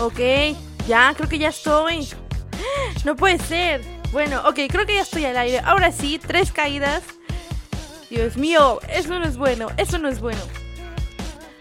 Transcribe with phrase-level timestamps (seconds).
[0.00, 0.18] Ok,
[0.88, 2.08] ya, creo que ya estoy.
[3.04, 3.82] No puede ser.
[4.12, 5.60] Bueno, ok, creo que ya estoy al aire.
[5.60, 7.02] Ahora sí, tres caídas.
[8.08, 10.40] Dios mío, eso no es bueno, eso no es bueno.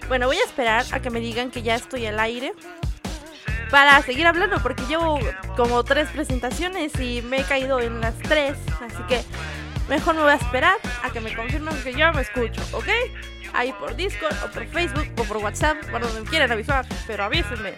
[0.08, 2.54] Bueno, voy a esperar a que me digan que ya estoy al aire.
[3.70, 5.20] Para seguir hablando, porque llevo
[5.58, 8.58] como tres presentaciones y me he caído en las tres.
[8.82, 9.22] Así que
[9.90, 12.88] mejor me voy a esperar a que me confirmen que ya me escucho, ¿ok?
[13.54, 17.24] Ahí por Discord o por Facebook o por WhatsApp, por donde me quieran avisar, pero
[17.26, 17.74] avísenme.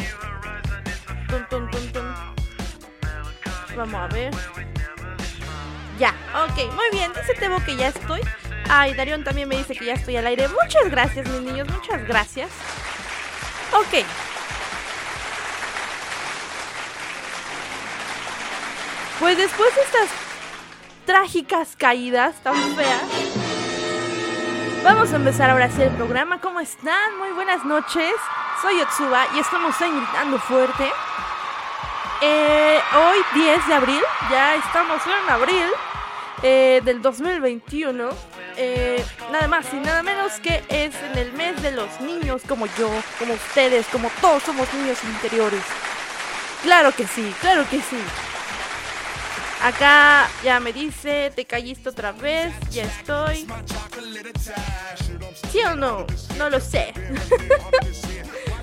[3.76, 4.32] Vamos a ver.
[5.98, 7.12] Ya, ok, muy bien.
[7.14, 8.22] Dice Tebo que ya estoy.
[8.70, 10.48] Ay, Darion también me dice que ya estoy al aire.
[10.48, 12.50] Muchas gracias, mis niños, muchas gracias.
[13.74, 14.06] Ok.
[19.20, 20.10] Pues después de estas
[21.06, 23.04] trágicas caídas tan feas,
[24.84, 26.40] vamos a empezar ahora sí el programa.
[26.42, 27.18] ¿Cómo están?
[27.18, 28.14] Muy buenas noches.
[28.62, 30.92] Soy Otsuba y estamos ahí gritando fuerte.
[32.22, 35.70] Eh, hoy 10 de abril, ya estamos en abril
[36.44, 38.10] eh, del 2021.
[38.58, 42.66] Eh, nada más y nada menos que es en el mes de los niños como
[42.78, 45.64] yo, como ustedes, como todos somos niños interiores.
[46.64, 47.98] Claro que sí, claro que sí.
[49.64, 53.48] Acá ya me dice, te caíste otra vez, ya estoy.
[55.52, 56.06] ¿Sí o no?
[56.38, 56.94] No lo sé.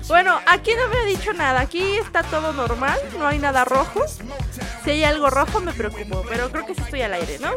[0.09, 1.59] Bueno, aquí no me ha dicho nada.
[1.59, 2.99] Aquí está todo normal.
[3.19, 4.01] No hay nada rojo.
[4.83, 6.25] Si hay algo rojo me preocupo.
[6.27, 7.51] Pero creo que sí estoy al aire, ¿no?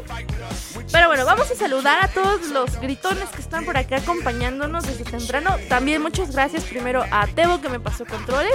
[0.93, 5.05] Pero bueno, vamos a saludar a todos los gritones que están por acá acompañándonos desde
[5.05, 5.57] temprano.
[5.71, 8.55] También muchas gracias primero a Tebo que me pasó controles.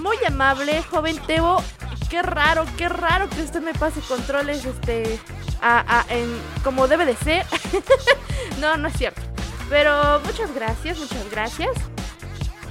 [0.00, 1.62] Muy amable, joven Tebo.
[2.08, 5.20] Qué raro, qué raro que usted me pase controles este
[6.64, 7.46] como debe de ser.
[8.60, 9.20] no, no es cierto.
[9.68, 11.70] Pero muchas gracias, muchas gracias.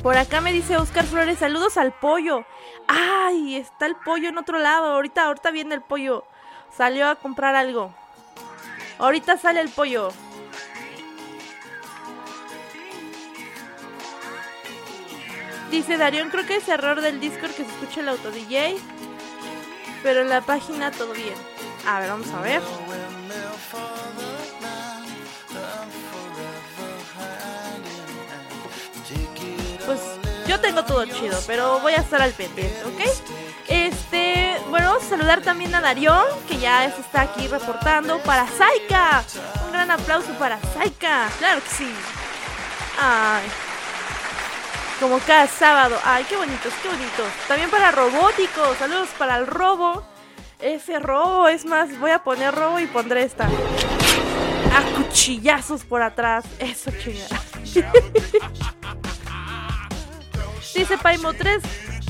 [0.02, 2.46] Por acá me dice Oscar Flores, saludos al pollo.
[2.88, 4.94] Ay, está el pollo en otro lado.
[4.94, 6.26] Ahorita, ahorita viene el pollo.
[6.76, 7.94] Salió a comprar algo.
[8.98, 10.10] Ahorita sale el pollo.
[15.72, 18.78] Dice Darión, creo que es error del Discord que se escuche el auto DJ.
[20.02, 21.36] Pero en la página todo bien.
[21.88, 22.62] A ver, vamos a ver.
[29.90, 30.00] pues
[30.48, 33.02] yo tengo todo chido, pero voy a estar al pendiente, ¿ok?
[33.68, 39.24] Este, bueno, vamos a saludar también a Darión, que ya está aquí reportando para Saika.
[39.66, 41.92] Un gran aplauso para Saika, claro que sí.
[43.02, 43.48] Ay,
[45.00, 45.98] como cada sábado.
[46.04, 47.28] Ay, qué bonitos, qué bonitos.
[47.48, 50.04] También para Robótico, saludos para el robo.
[50.60, 53.46] Ese robo, es más, voy a poner robo y pondré esta.
[53.46, 56.46] A cuchillazos por atrás.
[56.60, 57.42] Eso chingada.
[60.76, 61.64] Dice Paimo, tres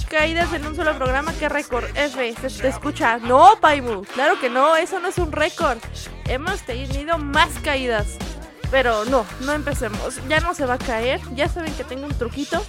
[0.09, 1.85] caídas en un solo programa, qué récord.
[1.95, 3.17] F, se te escucha.
[3.17, 5.77] No, Paimo, claro que no, eso no es un récord.
[6.27, 8.17] Hemos tenido más caídas.
[8.71, 10.19] Pero no, no empecemos.
[10.27, 11.19] Ya no se va a caer.
[11.35, 12.63] Ya saben que tengo un truquito.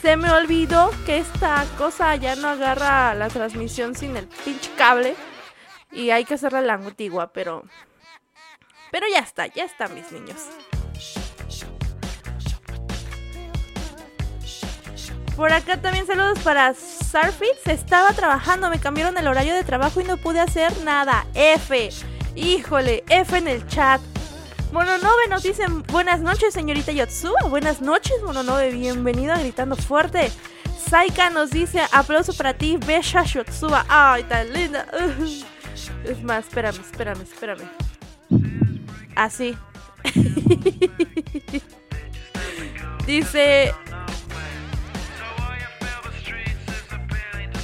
[0.00, 5.14] Se me olvidó que esta cosa ya no agarra la transmisión sin el pinche cable.
[5.92, 7.64] Y hay que hacerla la antigua, pero.
[8.90, 10.38] Pero ya está, ya está, mis niños.
[15.36, 17.56] Por acá también saludos para Sarfit.
[17.64, 21.26] Se estaba trabajando, me cambiaron el horario de trabajo y no pude hacer nada.
[21.34, 21.90] F.
[22.34, 24.00] Híjole, F en el chat.
[24.72, 27.42] Mononove nos dice buenas noches, señorita Yotsuba.
[27.50, 28.72] Buenas noches, Mononove.
[28.72, 30.32] Bienvenido Gritando Fuerte.
[30.88, 33.84] Saika nos dice aplauso para ti, Besha Yotsuba.
[33.86, 34.86] Ay, tan linda.
[36.04, 37.68] Es más, espérame, espérame, espérame.
[39.14, 39.56] Así.
[43.06, 43.74] dice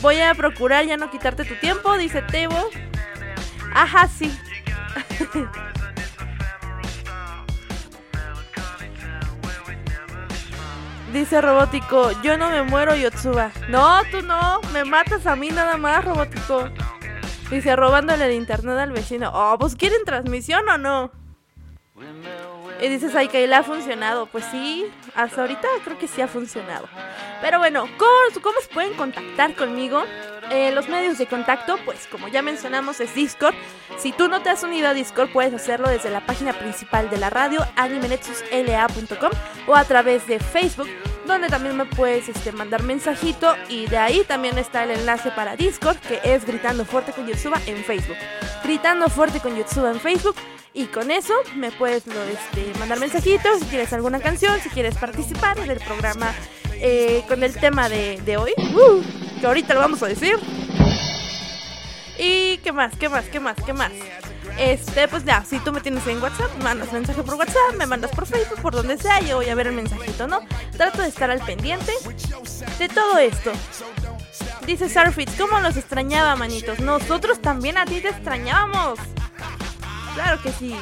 [0.03, 2.69] Voy a procurar ya no quitarte tu tiempo, dice Tebo.
[3.73, 4.31] Ajá, sí.
[11.13, 13.51] Dice Robótico, yo no me muero, Yotsuba.
[13.69, 16.69] No, tú no, me matas a mí nada más, Robótico.
[17.51, 19.31] Dice, robándole el internet al vecino.
[19.33, 21.11] Oh, pues quieren transmisión o no.
[22.81, 24.27] Y dices, ay, que ha funcionado.
[24.27, 26.89] Pues sí, hasta ahorita creo que sí ha funcionado.
[27.41, 30.03] Pero bueno, ¿cómo, cómo se pueden contactar conmigo?
[30.51, 33.55] Eh, los medios de contacto, pues como ya mencionamos, es Discord.
[33.99, 37.19] Si tú no te has unido a Discord, puedes hacerlo desde la página principal de
[37.19, 39.31] la radio, animenetsusla.com
[39.67, 40.89] o a través de Facebook,
[41.27, 43.55] donde también me puedes este, mandar mensajito.
[43.69, 47.61] Y de ahí también está el enlace para Discord, que es Gritando Fuerte con Yotsuba
[47.67, 48.17] en Facebook.
[48.65, 50.37] Gritando Fuerte con Yotsuba en Facebook.
[50.75, 55.59] Y con eso me puedes este, mandar mensajitos si quieres alguna canción, si quieres participar
[55.67, 56.33] del programa
[56.75, 60.39] eh, con el tema de, de hoy, uh, que ahorita lo vamos a decir.
[62.19, 62.97] ¿Y qué más?
[62.97, 63.25] ¿Qué más?
[63.27, 63.57] ¿Qué más?
[63.65, 63.93] ¿Qué más?
[64.59, 68.11] Este, pues ya, si tú me tienes en WhatsApp, mandas mensaje por WhatsApp, me mandas
[68.11, 70.41] por Facebook, por donde sea, yo voy a ver el mensajito, ¿no?
[70.77, 71.93] Trato de estar al pendiente
[72.79, 73.53] de todo esto.
[74.67, 76.81] Dice Sarfit, ¿cómo los extrañaba, manitos?
[76.81, 78.99] Nosotros también a ti te extrañábamos.
[80.15, 80.75] Claro que sí.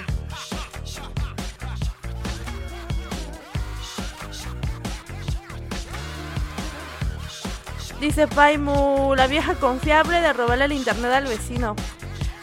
[8.00, 11.74] Dice Paimu, la vieja confiable de robarle el internet al vecino.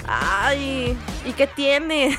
[0.08, 2.18] Ay, ¿y qué tiene?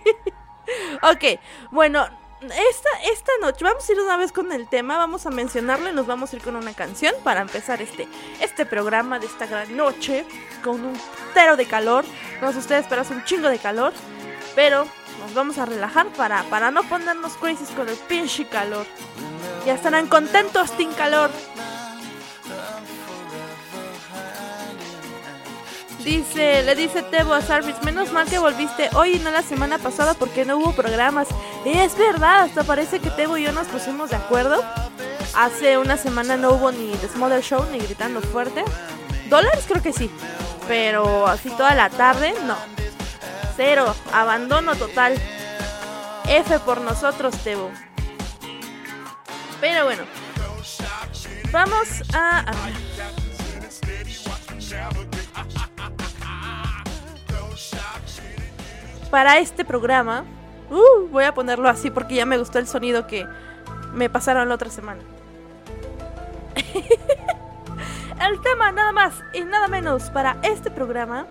[1.02, 1.38] ok,
[1.70, 2.08] bueno,
[2.42, 5.92] esta, esta noche vamos a ir una vez con el tema, vamos a mencionarlo y
[5.92, 8.08] nos vamos a ir con una canción para empezar este,
[8.40, 10.24] este programa de esta gran noche
[10.64, 10.98] con un
[11.34, 12.04] tero de calor.
[12.40, 13.92] No sé ustedes, pero hace un chingo de calor,
[14.54, 14.86] pero
[15.20, 18.86] nos vamos a relajar para, para no ponernos crazy con el pinche calor.
[19.66, 21.30] Ya estarán contentos sin calor.
[26.04, 29.76] Dice, le dice Tebo a Sarvis, menos mal que volviste hoy y no la semana
[29.78, 31.28] pasada porque no hubo programas.
[31.66, 34.64] Es verdad, hasta parece que Tebo y yo nos pusimos de acuerdo.
[35.36, 38.64] Hace una semana no hubo ni The Smother Show ni gritando fuerte.
[39.28, 40.10] Dólares creo que sí,
[40.66, 42.56] pero así toda la tarde no.
[43.56, 45.20] Cero, abandono total.
[46.26, 47.70] F por nosotros, Tebo.
[49.60, 50.04] Pero bueno,
[51.52, 52.38] vamos a...
[52.40, 52.52] a
[59.10, 60.24] para este programa,
[60.70, 63.26] uh, voy a ponerlo así porque ya me gustó el sonido que
[63.92, 65.00] me pasaron la otra semana.
[68.28, 71.26] el tema nada más y nada menos para este programa.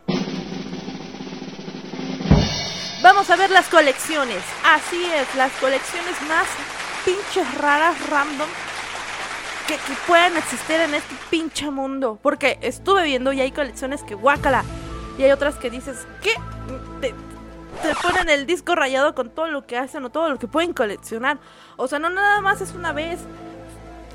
[3.02, 4.44] Vamos a ver las colecciones.
[4.66, 6.48] Así es, las colecciones más
[7.06, 8.50] pinches raras, random,
[9.68, 12.20] que, que puedan existir en este pinche mundo.
[12.22, 14.66] Porque estuve viendo y hay colecciones que guácala.
[15.18, 16.34] Y hay otras que dices, ¿qué?
[17.82, 20.74] Te ponen el disco rayado con todo lo que hacen o todo lo que pueden
[20.74, 21.40] coleccionar.
[21.78, 23.20] O sea, no nada más es una vez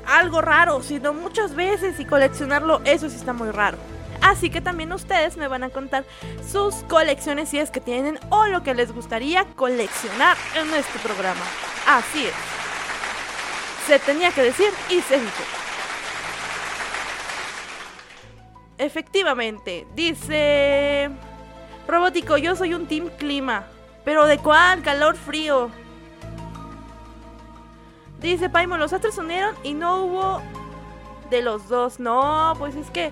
[0.07, 3.77] algo raro, sino muchas veces y coleccionarlo, eso sí está muy raro.
[4.21, 6.05] Así que también ustedes me van a contar
[6.49, 11.41] sus colecciones si es que tienen o lo que les gustaría coleccionar en este programa.
[11.87, 12.33] Así es.
[13.87, 15.43] Se tenía que decir y se dijo.
[18.77, 21.11] Efectivamente, dice...
[21.87, 23.67] Robótico, yo soy un team clima.
[24.03, 24.81] ¿Pero de cuál?
[24.81, 25.69] Calor, frío.
[28.19, 30.41] Dice Paimo, los astros unieron y no hubo
[31.29, 31.99] de los dos.
[31.99, 33.11] No, pues es que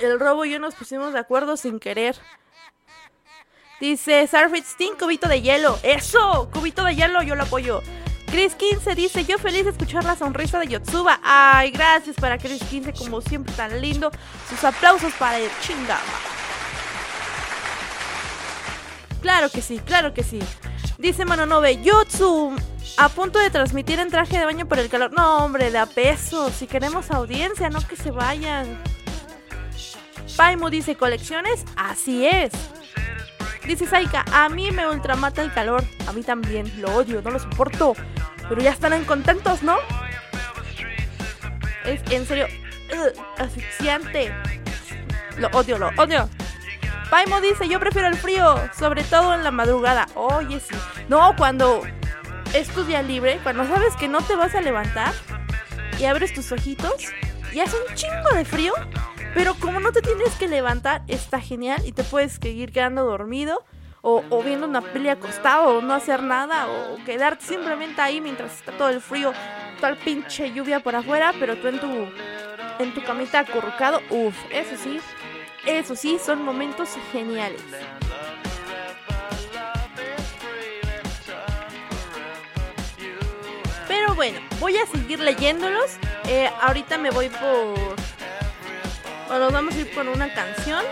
[0.00, 2.16] el robo y yo nos pusimos de acuerdo sin querer.
[3.80, 5.78] Dice Sarfit Sting, cubito de hielo.
[5.82, 6.48] ¡Eso!
[6.52, 7.82] Cubito de hielo, yo lo apoyo.
[8.30, 11.20] Chris 15 dice, yo feliz de escuchar la sonrisa de Yotsuba.
[11.22, 14.10] Ay, gracias para Chris 15, como siempre tan lindo.
[14.48, 16.35] Sus aplausos para el chingama.
[19.26, 20.38] Claro que sí, claro que sí.
[20.98, 22.54] Dice Manonove, Yotsu,
[22.96, 25.12] a punto de transmitir en traje de baño por el calor.
[25.12, 26.48] No, hombre, de a peso.
[26.50, 28.80] Si queremos audiencia, no que se vayan.
[30.36, 31.64] Paimu dice, ¿colecciones?
[31.74, 32.52] Así es.
[33.66, 35.82] Dice Saika, a mí me ultramata el calor.
[36.06, 37.94] A mí también, lo odio, no lo soporto.
[38.48, 39.76] Pero ya estarán contentos, ¿no?
[41.84, 42.46] Es en serio
[43.38, 44.32] asfixiante.
[45.36, 46.30] Lo odio, lo odio.
[47.10, 50.06] Paimo dice, yo prefiero el frío, sobre todo en la madrugada.
[50.14, 50.74] Oye, sí.
[51.08, 51.82] No, cuando
[52.52, 55.12] es tu día libre, cuando sabes que no te vas a levantar
[55.98, 57.12] y abres tus ojitos
[57.52, 58.72] y hace un chingo de frío,
[59.34, 63.64] pero como no te tienes que levantar, está genial y te puedes seguir quedando dormido.
[64.08, 68.70] O, viendo una peli acostado, o no hacer nada, o quedarte simplemente ahí mientras está
[68.70, 69.32] todo el frío,
[69.80, 71.88] toda pinche lluvia por afuera, pero tú en tu,
[72.78, 75.00] en tu camita acurrucado, uff, eso sí,
[75.66, 77.60] eso sí, son momentos geniales.
[83.88, 85.92] Pero bueno, voy a seguir leyéndolos.
[86.26, 87.96] Eh, ahorita me voy por...
[89.28, 90.84] Bueno, vamos a ir por una canción.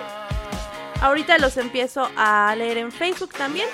[1.00, 3.68] Ahorita los empiezo a leer en Facebook también.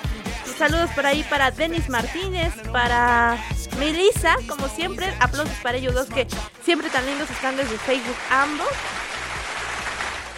[0.57, 3.37] Saludos por ahí para Denis Martínez, para
[3.79, 5.11] Melissa, como siempre.
[5.19, 6.27] Aplausos para ellos dos que
[6.63, 8.67] siempre tan lindos están desde Facebook ambos.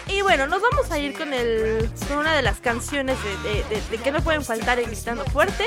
[0.06, 4.12] Y bueno, nos vamos a ir con, el, con una de las canciones de, que
[4.12, 5.66] no pueden faltar en Gritando Fuerte.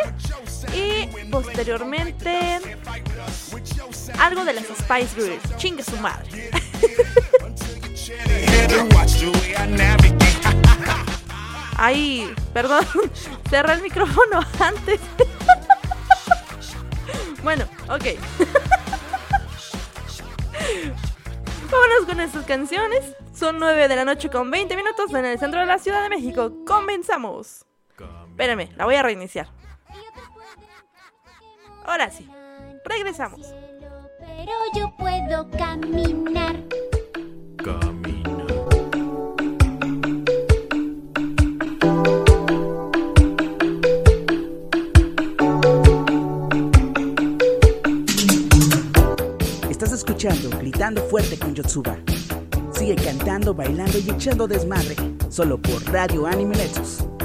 [0.74, 2.60] Y posteriormente,
[4.20, 5.58] algo de las Spice Girls.
[5.58, 6.51] Chingue su madre.
[11.77, 12.86] Ay, perdón,
[13.50, 15.00] cerré el micrófono antes.
[17.44, 18.06] bueno, ok.
[22.07, 23.15] Con estas canciones.
[23.33, 26.09] Son 9 de la noche con 20 minutos en el centro de la Ciudad de
[26.09, 26.51] México.
[26.65, 27.65] Comenzamos.
[28.29, 29.47] Espérame, la voy a reiniciar.
[31.85, 32.29] Ahora sí,
[32.85, 33.53] regresamos.
[34.19, 36.55] Pero yo puedo caminar.
[37.57, 38.06] Camina.
[50.60, 51.98] Gritando Fuerte con Yotsuba.
[52.72, 54.96] Sigue cantando, bailando y echando desmadre.
[55.29, 57.16] Solo por Radio Anime Nexus.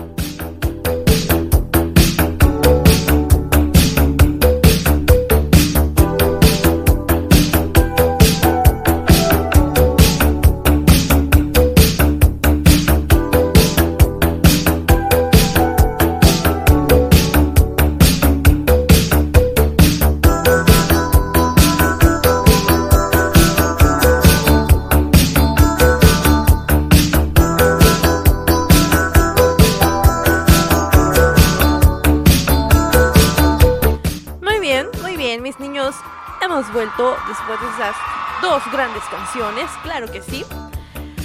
[39.10, 40.44] Canciones, claro que sí.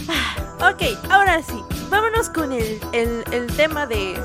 [0.10, 0.81] Ah, Ok,
[1.12, 3.24] ahora sí, vámonos con el, el-
[3.55, 4.19] tema de,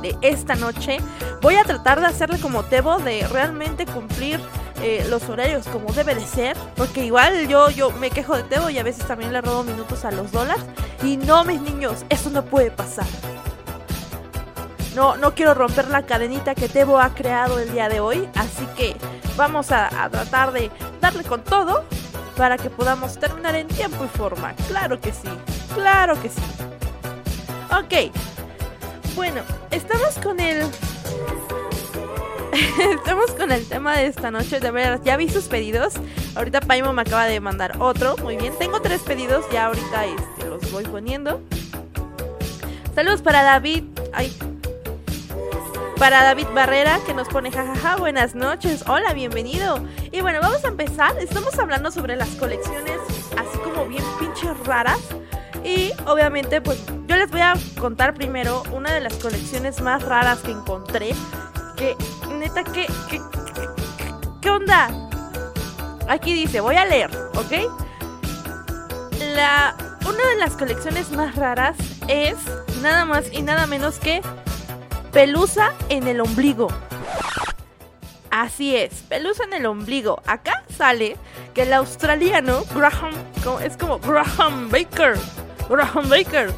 [0.00, 0.98] de esta noche.
[1.42, 4.40] Voy a tratar de hacerle como Tebo, de realmente cumplir
[4.82, 6.56] eh, los horarios como debe de ser.
[6.76, 10.04] Porque igual yo, yo me quejo de Tebo y a veces también le robo minutos
[10.06, 10.64] a los dólares.
[11.02, 13.06] Y no, mis niños, eso no puede pasar.
[14.94, 18.64] No, no quiero romper la cadenita que Tebo ha creado el día de hoy, así
[18.76, 18.96] que
[19.36, 20.70] vamos a tratar de
[21.00, 21.84] darle con todo
[22.36, 24.54] para que podamos terminar en tiempo y forma.
[24.68, 25.28] Claro que sí,
[25.74, 26.42] claro que sí.
[27.70, 28.12] Ok,
[29.14, 30.62] bueno, estamos con el...
[32.96, 35.94] estamos con el tema de esta noche, de ver, ya vi sus pedidos.
[36.34, 38.52] Ahorita Paimo me acaba de mandar otro, muy bien.
[38.58, 41.40] Tengo tres pedidos, ya ahorita este, los voy poniendo.
[42.94, 43.84] Saludos para David.
[44.12, 44.32] Ay,
[45.98, 49.78] para David Barrera que nos pone jajaja, buenas noches, hola, bienvenido.
[50.10, 51.16] Y bueno, vamos a empezar.
[51.18, 52.98] Estamos hablando sobre las colecciones
[53.36, 54.98] así como bien pinches raras.
[55.64, 60.40] Y obviamente pues yo les voy a contar primero una de las colecciones más raras
[60.40, 61.14] que encontré.
[61.76, 61.96] Que
[62.38, 62.86] neta, que...
[63.08, 63.20] que,
[64.40, 64.90] ¿Qué onda?
[66.08, 67.52] Aquí dice, voy a leer, ¿ok?
[69.34, 69.74] La,
[70.06, 71.76] una de las colecciones más raras
[72.08, 72.36] es
[72.82, 74.20] nada más y nada menos que
[75.14, 76.66] Pelusa en el ombligo.
[78.32, 80.20] Así es, pelusa en el ombligo.
[80.26, 81.16] Acá sale
[81.54, 83.14] que el australiano Graham,
[83.62, 85.14] es como Graham Baker,
[85.70, 86.52] Graham Baker,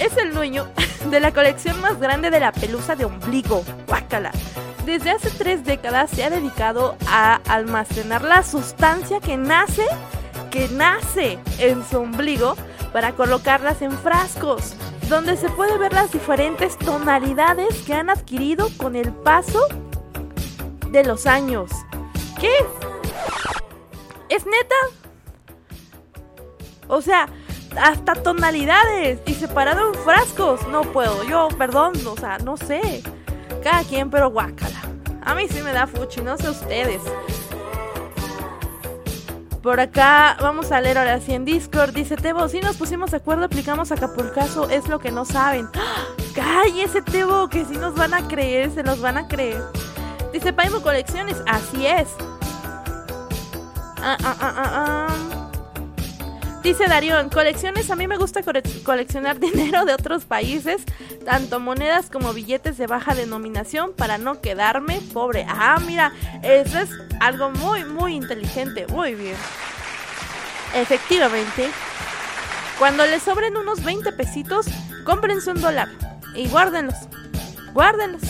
[0.00, 0.66] es el dueño
[1.10, 3.64] de la colección más grande de la pelusa de ombligo.
[3.86, 4.32] Guácala.
[4.84, 9.86] Desde hace tres décadas se ha dedicado a almacenar la sustancia que nace,
[10.50, 12.56] que nace en su ombligo
[12.92, 14.74] para colocarlas en frascos,
[15.10, 19.60] donde se puede ver las diferentes tonalidades que han adquirido con el paso
[20.88, 21.68] de los años.
[22.40, 22.52] ¿Qué?
[24.28, 24.76] ¿Es neta?
[26.86, 27.28] O sea,
[27.76, 30.66] hasta tonalidades y separado en frascos.
[30.68, 33.02] No puedo, yo, perdón, o sea, no sé.
[33.64, 34.80] Cada quien, pero guácala.
[35.22, 37.02] A mí sí me da fuchi, no sé ustedes.
[39.62, 41.92] Por acá vamos a leer ahora sí en Discord.
[41.92, 45.68] Dice Tebo, si nos pusimos de acuerdo, aplicamos Acapulcazo, es lo que no saben.
[45.74, 46.06] ¡Ah!
[46.34, 49.62] Cállese Tebo, que si nos van a creer, se nos van a creer.
[50.32, 52.08] Dice Paimo Colecciones, así es.
[54.02, 55.29] Ah, ah, ah, ah, ah.
[56.62, 60.82] Dice Darión, colecciones, a mí me gusta cole- coleccionar dinero de otros países,
[61.24, 65.46] tanto monedas como billetes de baja denominación para no quedarme pobre.
[65.48, 66.12] Ah, mira,
[66.42, 69.36] eso es algo muy, muy inteligente, muy bien.
[70.74, 71.70] Efectivamente,
[72.78, 74.66] cuando les sobren unos 20 pesitos,
[75.04, 75.88] cómprense un dólar
[76.34, 76.94] y guárdenlos,
[77.72, 78.22] guárdenlos.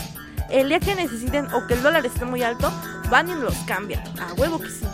[0.51, 2.73] El día que necesiten o que el dólar esté muy alto,
[3.11, 4.03] van y los cambian.
[4.21, 4.85] A huevo que sí.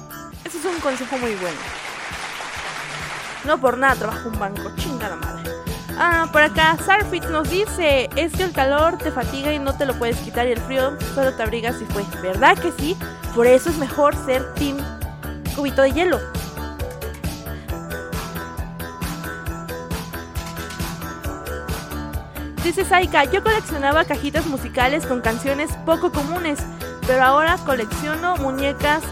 [0.44, 1.56] Ese es un consejo muy bueno.
[3.46, 5.48] No por nada trabajo un banco, chingada madre.
[5.96, 9.86] Ah, por acá, Sarfit nos dice, es que el calor te fatiga y no te
[9.86, 12.04] lo puedes quitar y el frío solo te abrigas y fue.
[12.20, 12.96] ¿Verdad que sí?
[13.36, 14.76] Por eso es mejor ser team
[15.54, 16.20] cubito de hielo.
[22.64, 26.58] Dice Saika, yo coleccionaba cajitas musicales con canciones poco comunes,
[27.06, 29.04] pero ahora colecciono muñecas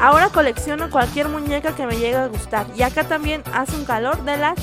[0.00, 2.66] Ahora colecciono cualquier muñeca que me llegue a gustar.
[2.76, 4.54] Y acá también hace un calor de la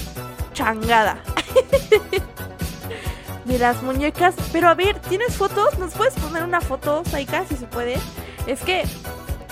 [0.53, 1.19] changada.
[3.45, 4.35] de las muñecas.
[4.51, 5.77] Pero a ver, ¿tienes fotos?
[5.77, 7.97] ¿Nos puedes poner una foto, Saika, si se puede?
[8.47, 8.83] Es que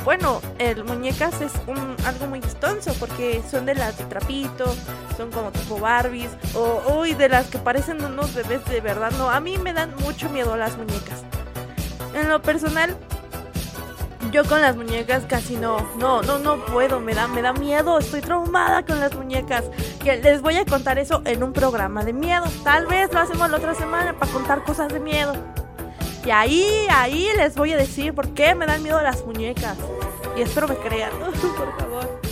[0.05, 4.65] bueno, el muñecas es un, algo muy estonzo porque son de las de trapito,
[5.17, 9.11] son como tipo Barbies o uy, de las que parecen unos bebés de verdad.
[9.17, 11.23] No, a mí me dan mucho miedo las muñecas.
[12.13, 12.95] En lo personal,
[14.31, 17.99] yo con las muñecas casi no, no, no, no puedo, me da, me da miedo,
[17.99, 19.65] estoy traumada con las muñecas.
[20.03, 22.45] Que les voy a contar eso en un programa de miedo.
[22.63, 25.33] Tal vez lo hacemos la otra semana para contar cosas de miedo.
[26.25, 29.77] Y ahí, ahí les voy a decir por qué me dan miedo las muñecas.
[30.35, 31.11] Y espero me crean,
[31.57, 32.24] por favor.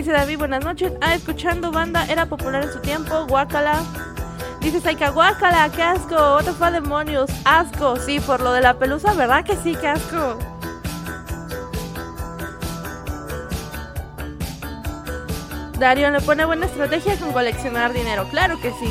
[0.00, 0.94] Dice David, buenas noches.
[1.02, 3.26] Ah, escuchando banda, era popular en su tiempo.
[3.26, 3.82] Guacala.
[4.62, 6.14] Dice Saika, guacala, qué asco.
[6.36, 7.28] What the demonios.
[7.44, 7.96] Asco.
[7.96, 9.76] Sí, por lo de la pelusa, ¿verdad que sí?
[9.78, 10.38] Qué asco.
[15.78, 18.26] Dario le pone buena estrategia con coleccionar dinero.
[18.30, 18.90] Claro que sí.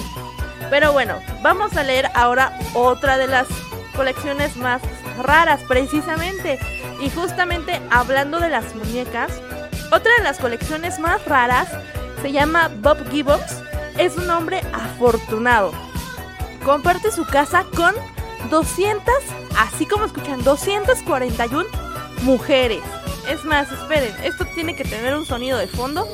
[0.70, 3.48] Pero bueno, vamos a leer ahora otra de las
[3.96, 4.84] colecciones más
[5.24, 6.60] raras, precisamente.
[7.02, 9.32] Y justamente hablando de las muñecas,
[9.92, 11.68] otra de las colecciones más raras
[12.22, 13.64] se llama Bob Gibbons.
[13.98, 15.72] Es un hombre afortunado.
[16.64, 17.94] Comparte su casa con
[18.50, 19.14] 200,
[19.58, 21.66] así como escuchan, 241
[22.24, 22.82] mujeres.
[23.30, 26.08] Es más, esperen, esto tiene que tener un sonido de fondo.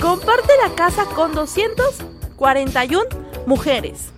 [0.00, 3.04] Comparte la casa con 241
[3.46, 4.12] mujeres.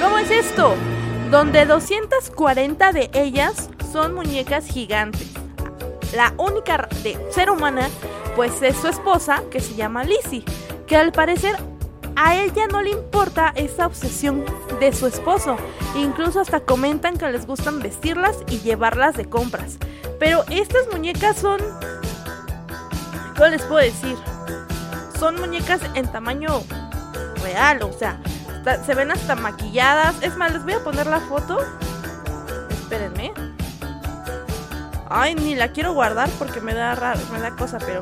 [0.00, 0.74] ¿Cómo es esto?
[1.30, 5.33] Donde 240 de ellas son muñecas gigantes.
[6.14, 7.88] La única de ser humana,
[8.36, 10.44] pues es su esposa, que se llama Lizzie,
[10.86, 11.56] que al parecer
[12.16, 14.44] a ella no le importa esa obsesión
[14.78, 15.56] de su esposo.
[15.96, 19.78] Incluso hasta comentan que les gustan vestirlas y llevarlas de compras.
[20.20, 21.60] Pero estas muñecas son...
[23.36, 24.16] ¿Cómo les puedo decir?
[25.18, 26.62] Son muñecas en tamaño
[27.42, 28.20] real, o sea,
[28.86, 30.14] se ven hasta maquilladas.
[30.22, 31.58] Es más, les voy a poner la foto.
[32.70, 33.53] Espérenme.
[35.16, 38.00] Ay, ni la quiero guardar porque me da raro, me da cosa, pero...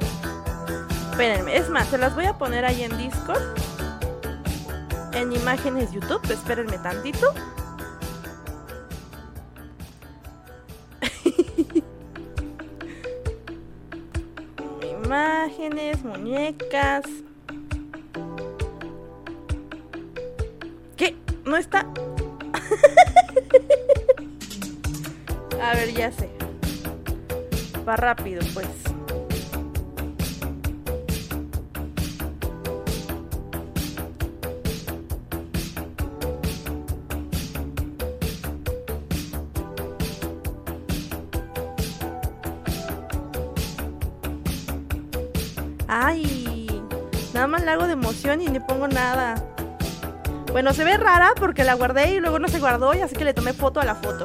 [1.10, 3.42] Espérenme, es más, se las voy a poner ahí en Discord.
[5.12, 7.34] En imágenes YouTube, espérenme tantito.
[15.04, 17.04] Imágenes, muñecas.
[20.96, 21.14] ¿Qué?
[21.44, 21.80] ¿No está?
[25.62, 26.41] A ver, ya sé.
[27.86, 28.68] Va rápido, pues.
[45.88, 46.66] Ay,
[47.34, 49.34] nada más la hago de emoción y ni pongo nada.
[50.52, 53.24] Bueno, se ve rara porque la guardé y luego no se guardó y así que
[53.24, 54.24] le tomé foto a la foto.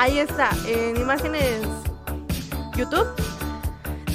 [0.00, 1.60] Ahí está, en imágenes
[2.74, 3.06] YouTube.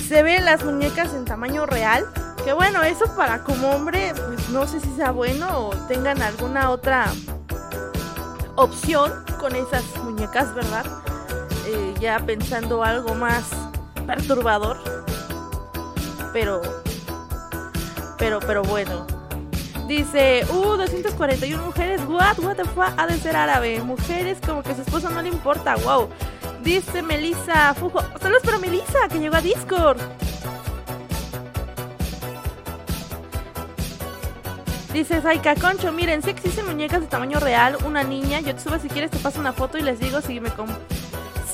[0.10, 2.04] Se ven las muñecas en tamaño real.
[2.43, 6.71] Que bueno, eso para como hombre, pues no sé si sea bueno o tengan alguna
[6.71, 7.06] otra
[8.56, 10.88] opción con esas muñecas, ¿verdad?
[11.67, 13.43] Eh, ya pensando algo más
[14.08, 14.78] perturbador.
[16.34, 16.63] Pero,
[18.17, 19.14] pero, pero bueno.
[19.88, 23.82] Dice, uh, 241 mujeres, what, what the fuck, ha de ser árabe.
[23.82, 26.10] Mujeres como que su esposo no le importa, wow.
[26.63, 30.00] Dice Melissa Fujo, saludos para Melissa, que llegó a Discord.
[34.91, 38.80] Dice Saika Concho, miren, si existen muñecas de tamaño real, una niña, yo te subo
[38.80, 40.50] si quieres te paso una foto y les digo si me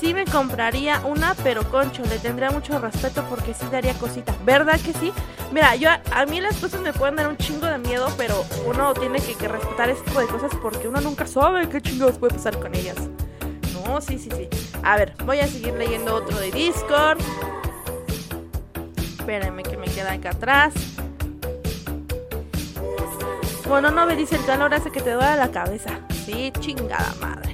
[0.02, 4.34] sí me compraría una, pero Concho, le tendría mucho respeto porque sí daría cosita.
[4.44, 5.12] ¿Verdad que sí?
[5.52, 8.94] Mira, yo a mí las cosas me pueden dar un chingo de miedo, pero uno
[8.94, 12.58] tiene que, respetar este tipo de cosas porque uno nunca sabe qué chingados puede pasar
[12.58, 12.96] con ellas.
[13.74, 14.48] No, sí, sí, sí.
[14.82, 17.18] A ver, voy a seguir leyendo otro de Discord.
[18.96, 20.74] Espérenme que me queda acá atrás.
[23.68, 26.00] Bueno, no me dice el calor hace que te duela la cabeza.
[26.26, 27.51] Sí, chingada madre.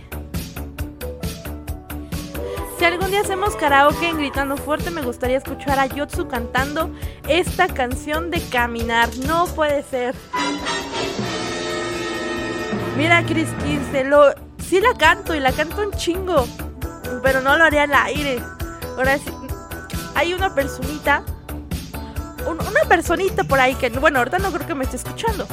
[2.78, 6.90] Si algún día hacemos karaoke en Gritando Fuerte, me gustaría escuchar a Yotsu cantando
[7.26, 9.08] esta canción de Caminar.
[9.26, 10.14] No puede ser.
[12.96, 14.32] Mira, Chris 15, lo,
[14.64, 16.46] sí la canto y la canto un chingo,
[17.22, 18.40] pero no lo haría al aire.
[18.96, 19.30] Ahora sí,
[20.14, 21.24] hay una personita,
[22.46, 25.46] un- una personita por ahí que, bueno, ahorita no creo que me esté escuchando,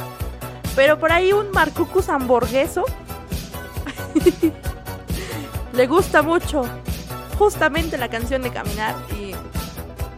[0.76, 2.84] pero por ahí un Marcucus hamburgueso
[5.72, 6.64] le gusta mucho
[7.38, 9.34] justamente la canción de Caminar y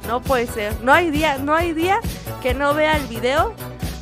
[0.07, 0.75] no puede ser.
[0.83, 2.01] No hay día, no hay día
[2.43, 3.55] que no vea el video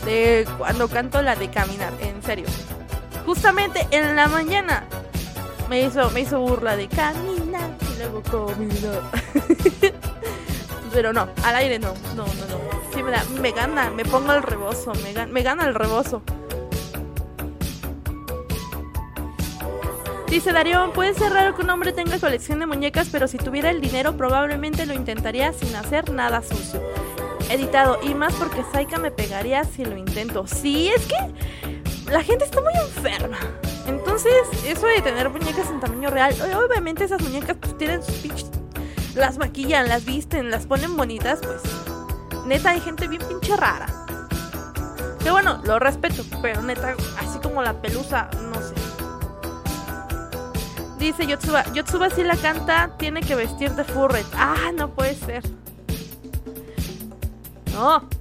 [0.05, 2.47] de cuando canto la de caminar, en serio.
[3.27, 4.85] Justamente en la mañana
[5.69, 9.03] me hizo, me hizo burla de caminar y luego caminar.
[10.93, 12.93] Pero no, al aire no, no, no, no.
[12.95, 16.23] Sí me, da, me gana, me pongo el rebozo, me, me gana el rebozo.
[20.37, 23.71] Dice Darión, puede ser raro que un hombre tenga colección de muñecas, pero si tuviera
[23.71, 26.83] el dinero probablemente lo intentaría sin hacer nada sucio.
[27.49, 30.47] Editado, y más porque Saika me pegaría si lo intento.
[30.47, 33.39] Sí, es que la gente está muy enferma.
[33.87, 34.35] Entonces,
[34.67, 38.51] eso de tener muñecas en tamaño real, obviamente esas muñecas pues tienen sus pinches...
[39.15, 41.63] Las maquillan, las visten, las ponen bonitas, pues...
[42.45, 43.87] Neta, hay gente bien pinche rara.
[45.23, 48.86] Que bueno, lo respeto, pero neta, así como la pelusa, no sé.
[51.07, 54.27] Dice Yotsuba, Yotsuba si la canta, tiene que vestir de furret.
[54.35, 55.45] Ah, no puede ser.
[57.73, 58.09] No.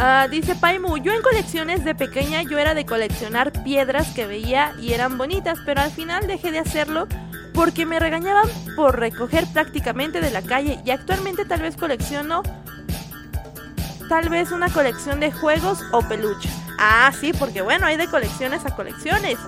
[0.00, 4.72] Ah, dice Paimu, yo en colecciones de pequeña yo era de coleccionar piedras que veía
[4.80, 7.08] y eran bonitas, pero al final dejé de hacerlo
[7.52, 12.44] porque me regañaban por recoger prácticamente de la calle y actualmente tal vez colecciono
[14.08, 16.67] tal vez una colección de juegos o peluches.
[16.78, 19.38] Ah, sí, porque bueno, hay de colecciones a colecciones.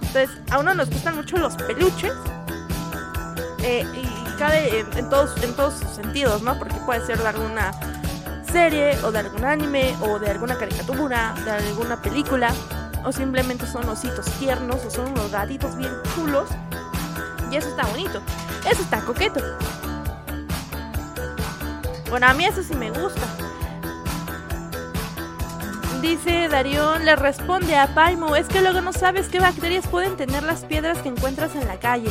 [0.00, 2.12] Entonces, a uno nos gustan mucho los peluches.
[3.62, 6.58] Eh, y cabe en, en todos, en todos sus sentidos, ¿no?
[6.58, 7.72] Porque puede ser de alguna
[8.50, 12.52] serie, o de algún anime, o de alguna caricatura, de alguna película,
[13.04, 16.48] o simplemente son ositos tiernos, o son unos gatitos bien chulos.
[17.50, 18.20] Y eso está bonito.
[18.68, 19.40] Eso está coqueto.
[22.08, 23.26] Bueno, a mí eso sí me gusta.
[26.00, 30.42] Dice Darión, le responde a Paimo, es que luego no sabes qué bacterias pueden tener
[30.42, 32.10] las piedras que encuentras en la calle.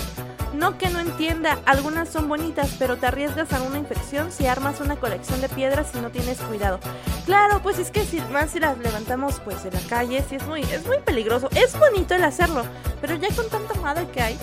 [0.54, 4.80] No que no entienda, algunas son bonitas, pero te arriesgas a una infección si armas
[4.80, 6.80] una colección de piedras y no tienes cuidado.
[7.26, 10.46] Claro, pues es que si más si las levantamos pues en la calle, sí es
[10.46, 11.50] muy, es muy peligroso.
[11.56, 12.64] Es bonito el hacerlo,
[13.02, 14.36] pero ya con tanta madre que hay,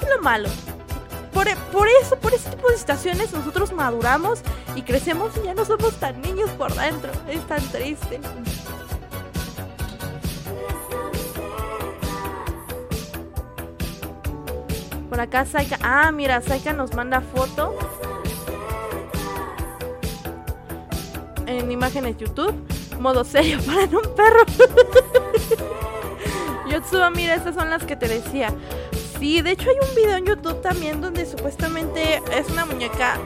[0.00, 0.48] es lo malo.
[1.38, 4.40] Por, eso, por ese tipo de situaciones nosotros maduramos
[4.74, 7.12] y crecemos y ya no somos tan niños por dentro.
[7.28, 8.18] Es tan triste.
[15.08, 15.78] Por acá Saika.
[15.80, 17.78] Ah, mira, Saika nos manda foto.
[21.46, 22.52] En imágenes YouTube.
[22.98, 24.44] Modo serio para un perro.
[26.68, 28.52] Yotsuba, mira, estas son las que te decía.
[29.18, 33.18] Sí, de hecho hay un video en YouTube también donde supuestamente es una muñeca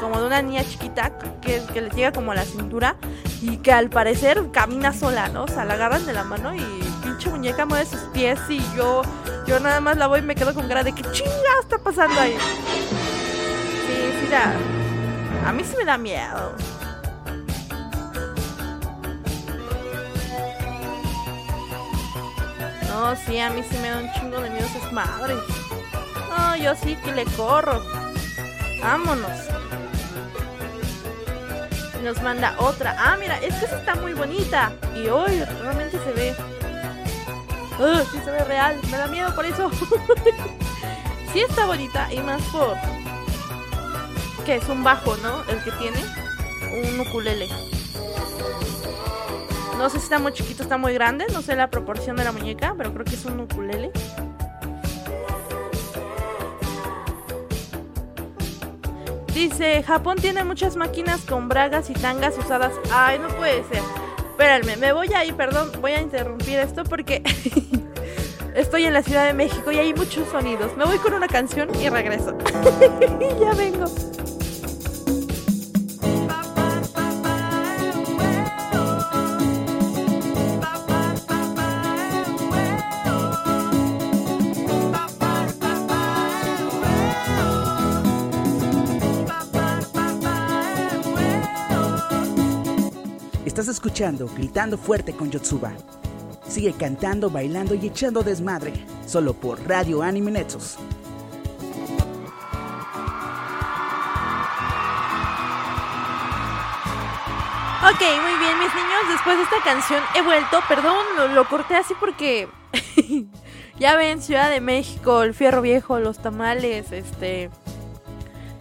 [0.00, 2.96] como de una niña chiquita que, le llega como a la cintura
[3.42, 5.44] y que al parecer camina sola, ¿no?
[5.44, 6.60] O sea, la agarran de la mano y
[7.02, 9.02] pinche muñeca mueve sus pies y yo,
[9.46, 12.18] yo nada más la voy y me quedo con cara de que chinga está pasando
[12.20, 12.36] ahí.
[13.86, 14.34] Sí, sí.
[15.44, 16.54] A mí sí me da miedo.
[23.00, 25.38] No, sí, a mí sí me da un chingo de miedo esas madres.
[26.28, 27.82] No, yo sí que le corro.
[28.82, 29.30] Vámonos.
[32.04, 32.94] Nos manda otra.
[32.98, 34.72] Ah, mira, esta sí está muy bonita.
[34.94, 36.36] Y hoy realmente se ve.
[37.78, 38.78] Uh, sí se ve real.
[38.90, 39.70] Me da miedo por eso.
[41.32, 42.12] sí está bonita.
[42.12, 42.76] Y más por.
[44.44, 45.42] Que es un bajo, ¿no?
[45.44, 46.04] El que tiene.
[46.70, 47.48] Un ukulele.
[49.80, 51.24] No sé si está muy chiquito, está muy grande.
[51.32, 53.90] No sé la proporción de la muñeca, pero creo que es un ukulele.
[59.32, 62.74] Dice, Japón tiene muchas máquinas con bragas y tangas usadas.
[62.92, 63.80] Ay, no puede ser.
[64.18, 67.22] Espérenme, me voy a ir, perdón, voy a interrumpir esto porque
[68.54, 70.76] estoy en la Ciudad de México y hay muchos sonidos.
[70.76, 72.36] Me voy con una canción y regreso.
[73.40, 73.86] ya vengo.
[93.60, 95.72] Estás escuchando Gritando Fuerte con Yotsuba.
[96.48, 98.72] Sigue cantando, bailando y echando desmadre,
[99.06, 100.76] solo por Radio Anime Nexus.
[107.82, 109.08] Ok, muy bien, mis niños.
[109.10, 110.60] Después de esta canción he vuelto.
[110.66, 112.48] Perdón, lo, corté así porque.
[113.78, 117.50] ya ven, Ciudad de México, el fierro viejo, los tamales, este.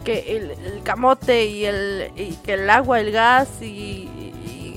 [0.04, 2.12] Que el, camote y el,
[2.44, 4.10] que el agua, el gas y,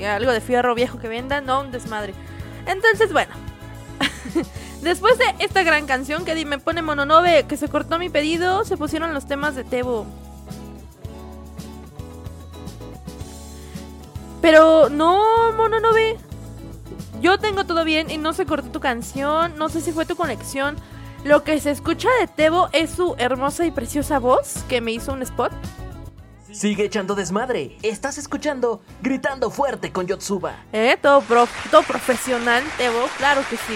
[0.03, 2.13] eh, algo de fierro viejo que vendan, no un desmadre.
[2.67, 3.33] Entonces, bueno.
[4.83, 8.77] Después de esta gran canción que me pone Mononobe, que se cortó mi pedido, se
[8.77, 10.05] pusieron los temas de Tebo.
[14.41, 16.19] Pero no, Mononobe.
[17.21, 20.17] Yo tengo todo bien y no se cortó tu canción, no sé si fue tu
[20.17, 20.75] conexión.
[21.23, 25.13] Lo que se escucha de Tebo es su hermosa y preciosa voz que me hizo
[25.13, 25.53] un spot.
[26.53, 27.77] Sigue echando desmadre.
[27.83, 30.55] Estás escuchando Gritando Fuerte con Yotsuba.
[30.73, 30.97] ¿Eh?
[31.01, 33.07] Todo, pro- todo profesional, Tebo.
[33.17, 33.75] Claro que sí.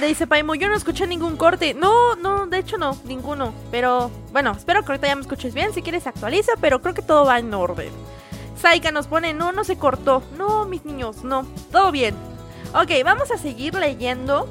[0.00, 1.74] Le dice Paimo, yo no escuché ningún corte.
[1.74, 3.54] No, no, de hecho no, ninguno.
[3.70, 5.72] Pero bueno, espero que ahorita ya me escuches bien.
[5.72, 7.90] Si quieres actualiza, pero creo que todo va en orden.
[8.60, 10.22] Saika nos pone, no, no se cortó.
[10.36, 11.46] No, mis niños, no.
[11.70, 12.16] Todo bien.
[12.74, 14.48] Ok, vamos a seguir leyendo.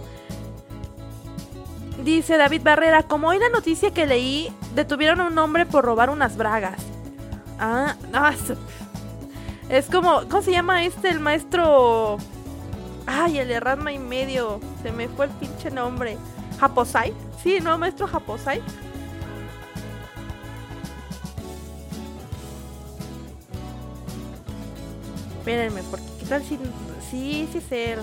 [2.04, 6.10] Dice David Barrera, como hoy la noticia que leí, detuvieron a un hombre por robar
[6.10, 6.82] unas bragas.
[7.60, 8.34] Ah, ah,
[9.70, 11.10] es como, ¿cómo se llama este?
[11.10, 12.18] El maestro...
[13.06, 14.60] Ay, el de Ranma y medio.
[14.82, 16.18] Se me fue el pinche nombre.
[16.60, 17.14] ¿Japosai?
[17.44, 17.78] Sí, ¿no?
[17.78, 18.62] Maestro Japosai.
[25.38, 26.58] Espérenme, porque ¿qué tal si...
[27.10, 28.00] Sí, sí es él.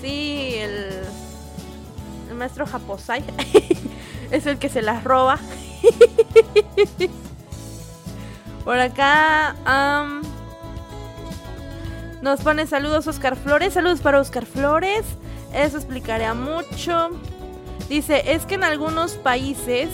[0.00, 1.02] Sí, el...
[2.28, 3.22] El maestro Japosai.
[4.30, 5.38] es el que se las roba.
[8.64, 9.56] Por acá...
[12.22, 13.74] nos pone saludos Oscar Flores.
[13.74, 15.04] Saludos para Oscar Flores.
[15.52, 17.10] Eso explicaría mucho.
[17.88, 19.90] Dice, es que en algunos países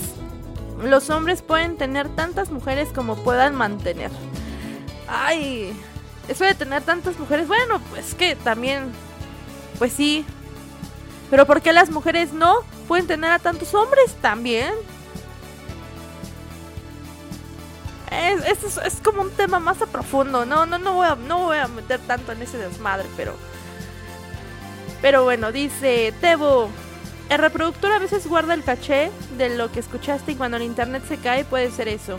[0.82, 4.10] los hombres pueden tener tantas mujeres como puedan mantener.
[5.08, 5.72] Ay,
[6.28, 8.92] eso de tener tantas mujeres, bueno, pues que también,
[9.78, 10.24] pues sí.
[11.30, 14.72] Pero ¿por qué las mujeres no pueden tener a tantos hombres también?
[18.10, 20.46] Es, es, es- como un tema más a profundo.
[20.46, 23.34] No, no, no voy a, no voy a meter tanto en ese desmadre, pero.
[25.02, 26.70] Pero bueno, dice Tebo.
[27.28, 31.02] El reproductor a veces guarda el caché de lo que escuchaste y cuando el internet
[31.06, 32.16] se cae puede ser eso.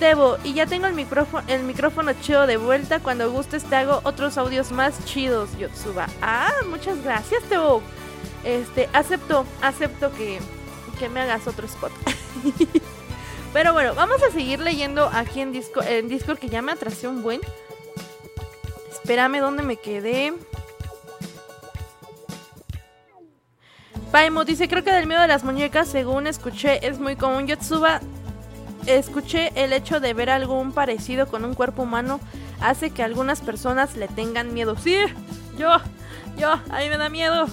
[0.00, 2.98] Tebo, y ya tengo el micrófono, el micrófono chido de vuelta.
[2.98, 6.08] Cuando gustes te hago otros audios más chidos, Yotsuba.
[6.20, 7.82] Ah, muchas gracias, Tebo.
[8.44, 10.40] Este, acepto, acepto que,
[10.98, 11.92] que me hagas otro spot.
[13.52, 17.06] Pero bueno, vamos a seguir leyendo aquí en, Disco, en Discord que ya me atrasé
[17.06, 17.40] un buen.
[18.90, 20.32] Espérame, ¿dónde me quedé?
[24.10, 27.46] Paimo dice, creo que del miedo de las muñecas, según escuché, es muy común.
[27.46, 28.00] Yotsuba,
[28.86, 32.20] escuché el hecho de ver algún parecido con un cuerpo humano
[32.60, 34.76] hace que algunas personas le tengan miedo.
[34.76, 34.96] Sí,
[35.58, 35.76] yo,
[36.38, 37.46] yo, a mí me da miedo.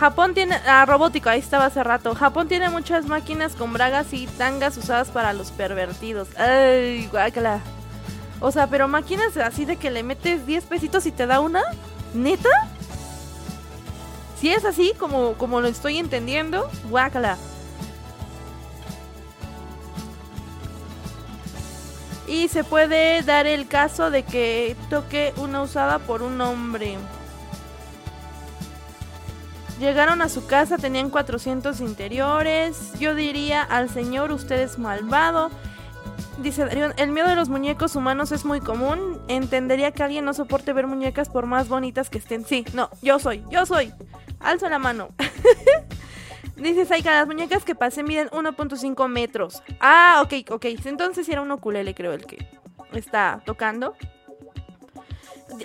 [0.00, 0.58] Japón tiene.
[0.66, 2.14] Ah, robótico, ahí estaba hace rato.
[2.14, 6.28] Japón tiene muchas máquinas con bragas y tangas usadas para los pervertidos.
[6.38, 7.60] Ay, guácala.
[8.40, 11.60] O sea, pero máquinas así de que le metes 10 pesitos y te da una.
[12.14, 12.48] ¿Neta?
[14.40, 17.36] Si es así, como, como lo estoy entendiendo, guácala.
[22.26, 26.96] Y se puede dar el caso de que toque una usada por un hombre.
[29.80, 32.92] Llegaron a su casa, tenían 400 interiores.
[33.00, 35.50] Yo diría al señor, usted es malvado.
[36.42, 39.18] Dice Darion, el miedo de los muñecos humanos es muy común.
[39.28, 42.44] Entendería que alguien no soporte ver muñecas por más bonitas que estén.
[42.44, 43.94] Sí, no, yo soy, yo soy.
[44.38, 45.08] Alzo la mano.
[46.56, 49.62] Dice Saika, las muñecas que pasé miden 1.5 metros.
[49.80, 50.66] Ah, ok, ok.
[50.84, 52.46] Entonces era un ukulele, creo, el que
[52.92, 53.96] está tocando.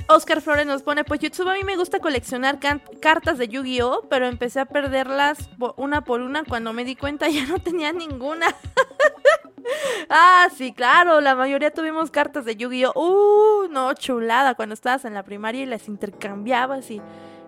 [0.07, 2.59] Oscar Flores nos pone, pues YouTube a mí me gusta coleccionar
[2.99, 7.45] cartas de Yu-Gi-Oh, pero empecé a perderlas una por una cuando me di cuenta ya
[7.45, 8.47] no tenía ninguna.
[10.09, 12.93] ah, sí, claro, la mayoría tuvimos cartas de Yu-Gi-Oh.
[12.95, 17.01] Uh, no, chulada, cuando estabas en la primaria y las intercambiabas y...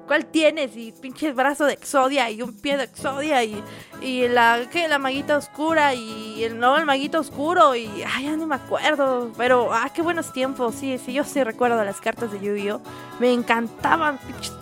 [0.07, 0.77] ¿Cuál tienes?
[0.77, 3.61] Y pinche brazo de Exodia y un pie de Exodia y,
[4.01, 4.87] y la, ¿qué?
[4.87, 9.33] La maguita oscura y el, no, el maguito oscuro y, ay, ya ni me acuerdo.
[9.37, 10.75] Pero, ah, qué buenos tiempos.
[10.75, 12.79] Sí, sí, yo sí recuerdo las cartas de Yu-Gi-Oh.
[13.19, 14.53] Me encantaban, pinches.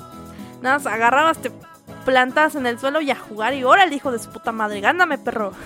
[0.62, 1.52] Nada más agarrabas, te
[2.06, 5.20] plantabas en el suelo y a jugar y órale, hijo de su puta madre, gáname,
[5.20, 5.52] perro.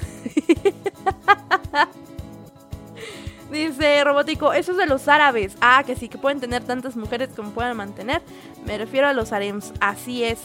[3.51, 5.55] Dice Robótico, eso es de los árabes.
[5.61, 8.21] Ah, que sí, que pueden tener tantas mujeres como puedan mantener.
[8.65, 10.39] Me refiero a los harems, así es.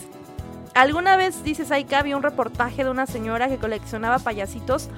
[0.75, 4.89] Alguna vez, dice Saika, vi un reportaje de una señora que coleccionaba payasitos.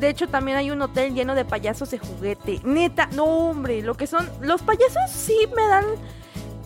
[0.00, 2.60] De hecho, también hay un hotel lleno de payasos de juguete.
[2.64, 4.28] Neta, no, hombre, lo que son.
[4.40, 5.84] Los payasos sí me dan.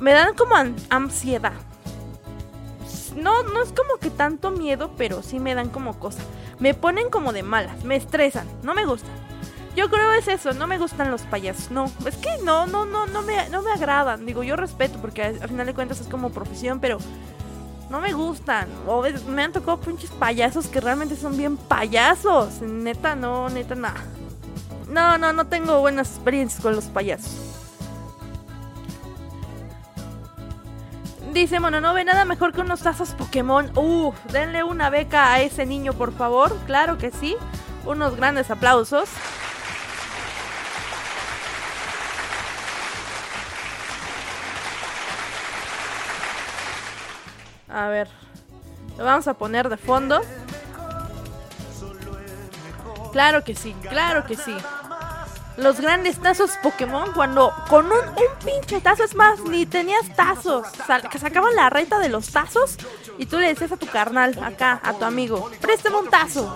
[0.00, 1.52] Me dan como an- ansiedad.
[3.16, 6.22] No, no es como que tanto miedo, pero sí me dan como cosa.
[6.58, 9.10] Me ponen como de malas, me estresan, no me gustan.
[9.76, 11.70] Yo creo es eso, no me gustan los payasos.
[11.70, 14.26] No, es que no, no, no, no me, no me agradan.
[14.26, 16.98] Digo, yo respeto porque al al final de cuentas es como profesión, pero
[17.88, 18.68] No me gustan.
[18.86, 22.60] O ves, me han tocado pinches payasos que realmente son bien payasos.
[22.62, 24.04] Neta, no, neta, nada.
[24.88, 27.48] No, no, no tengo buenas experiencias con los payasos.
[31.32, 33.70] Dice Mono, no ve nada mejor que unos tazos Pokémon.
[33.76, 36.56] Uf, denle una beca a ese niño, por favor.
[36.66, 37.36] Claro que sí.
[37.84, 39.08] Unos grandes aplausos.
[47.80, 48.08] A ver,
[48.98, 50.20] lo vamos a poner de fondo.
[53.10, 54.54] Claro que sí, claro que sí.
[55.56, 60.66] Los grandes tazos Pokémon cuando con un, un pinche tazo, es más, ni tenías tazos.
[61.10, 62.76] Que sacaban la reta de los tazos
[63.16, 66.54] y tú le decías a tu carnal, acá, a tu amigo, préstame un tazo.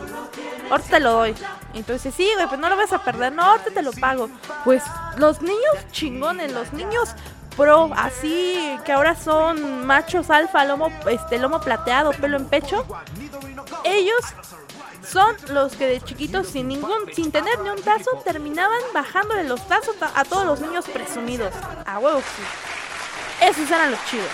[0.70, 1.34] Ahorita te lo doy.
[1.72, 4.28] Dices, sí, güey, pues no lo vas a perder, no, ahorita te lo pago.
[4.62, 4.82] Pues
[5.16, 7.14] los niños chingones, los niños
[7.56, 12.84] pro, así que ahora son machos alfa, lomo, este, lomo plateado, pelo en pecho.
[13.84, 14.20] Ellos
[15.06, 19.66] son los que de chiquitos sin ningún, sin tener ni un tazo, terminaban bajándole los
[19.68, 21.52] tazos a, todos los niños presumidos.
[21.86, 23.46] A huevo, sí.
[23.46, 24.28] Esos eran los chidos.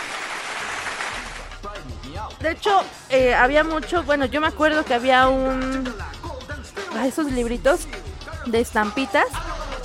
[2.40, 5.92] De hecho, eh, había mucho, bueno, yo me acuerdo que había un...
[7.04, 7.86] esos libritos
[8.46, 9.26] de estampitas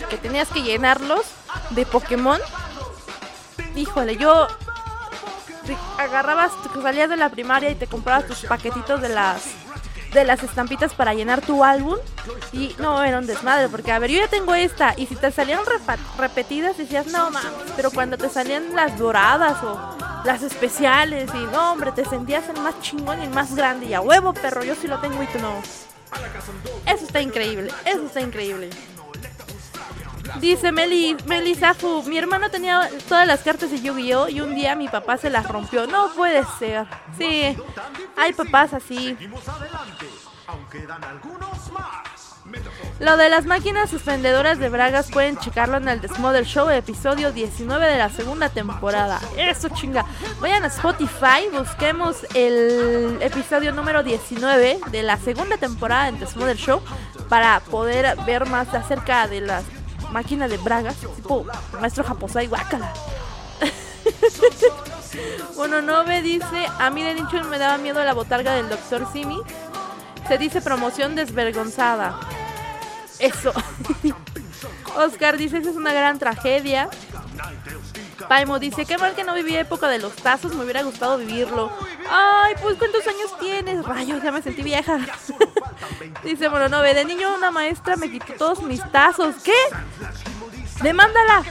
[0.10, 1.26] que tenías que llenarlos
[1.71, 2.39] de Pokémon.
[3.76, 4.48] Híjole, yo
[5.98, 9.44] agarrabas, salías de la primaria y te comprabas tus paquetitos de las
[10.14, 11.98] de las estampitas para llenar tu álbum
[12.54, 15.30] y no era un desmadre porque a ver yo ya tengo esta y si te
[15.30, 15.60] salían
[16.18, 21.74] repetidas decías no mames pero cuando te salían las doradas o las especiales y no
[21.74, 24.76] hombre te sentías el más chingón y el más grande y a huevo perro yo
[24.76, 25.62] sí lo tengo y tú no.
[26.86, 28.70] Eso está increíble eso está increíble
[30.39, 34.30] Dice Meli, Meli Safu, mi hermano tenía todas las cartas de Yu-Gi-Oh!
[34.30, 35.88] y un día mi papá se las rompió.
[35.88, 36.86] No puede ser.
[37.17, 37.58] Sí,
[38.17, 39.17] hay papás así.
[43.00, 47.88] Lo de las máquinas suspendedoras de bragas pueden checarlo en el Desmother Show, episodio 19
[47.88, 49.19] de la segunda temporada.
[49.38, 50.06] Eso chinga.
[50.39, 56.82] Vayan a Spotify, busquemos el episodio número 19 de la segunda temporada en Desmother Show
[57.28, 59.63] para poder ver más acerca de las
[60.15, 61.45] máquinas de bragas, tipo
[61.82, 62.93] maestro Japosai Guácala.
[65.56, 69.08] Bueno, Nove dice, a mí de nicho me daba miedo la botarga del Dr.
[69.13, 69.39] Simi.
[70.28, 72.19] Se dice promoción desvergonzada.
[73.19, 73.54] Eso.
[74.97, 76.89] Oscar dice, esa es una gran tragedia.
[78.28, 81.71] Paimo dice, qué mal que no viví época de los tazos, me hubiera gustado vivirlo.
[82.10, 83.86] Ay, pues ¿cuántos años tienes?
[83.86, 84.99] Rayos, ya me sentí vieja.
[86.24, 89.36] dice Moronove, de niño una maestra me quitó todos mis tazos.
[89.44, 89.54] ¿Qué?
[90.82, 91.44] Demándala.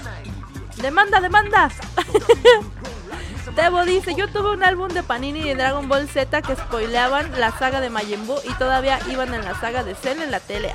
[0.77, 1.71] Demanda, demanda.
[3.55, 7.57] Tebo dice, yo tuve un álbum de Panini de Dragon Ball Z que spoileaban la
[7.57, 10.75] saga de Majin Buu y todavía iban en la saga de Cell en la tele.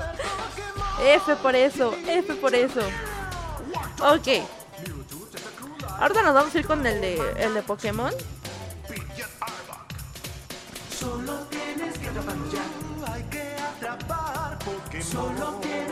[1.02, 2.80] F por eso, F por eso.
[4.00, 4.44] Ok.
[6.00, 8.12] Ahorita nos vamos a ir con el de, el de Pokémon.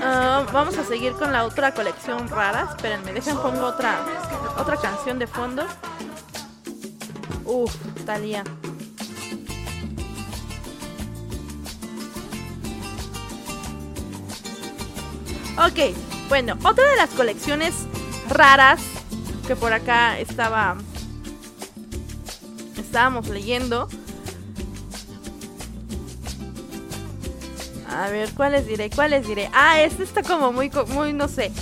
[0.02, 2.68] Ah, vamos a seguir con la otra colección rara.
[2.70, 4.04] Espérenme, dejen pongo otra,
[4.59, 5.66] otra canción de fondo.
[7.44, 8.44] Uf, Talía.
[15.59, 15.94] Ok,
[16.28, 17.74] bueno, otra de las colecciones
[18.28, 18.81] raras
[19.46, 20.76] que por acá estaba.
[22.76, 23.88] Estábamos leyendo.
[27.88, 28.90] A ver, ¿cuáles diré?
[28.90, 29.51] ¿Cuáles diré?
[29.53, 31.53] Ah, este está como muy, muy, no sé.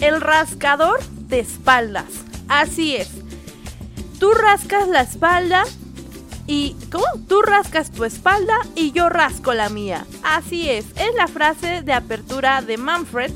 [0.00, 2.06] El rascador de espaldas.
[2.48, 3.08] Así es.
[4.18, 5.64] Tú rascas la espalda
[6.46, 6.76] y...
[6.90, 7.04] ¿Cómo?
[7.28, 10.06] Tú rascas tu espalda y yo rasco la mía.
[10.22, 10.86] Así es.
[10.96, 13.32] Es la frase de apertura de Manfred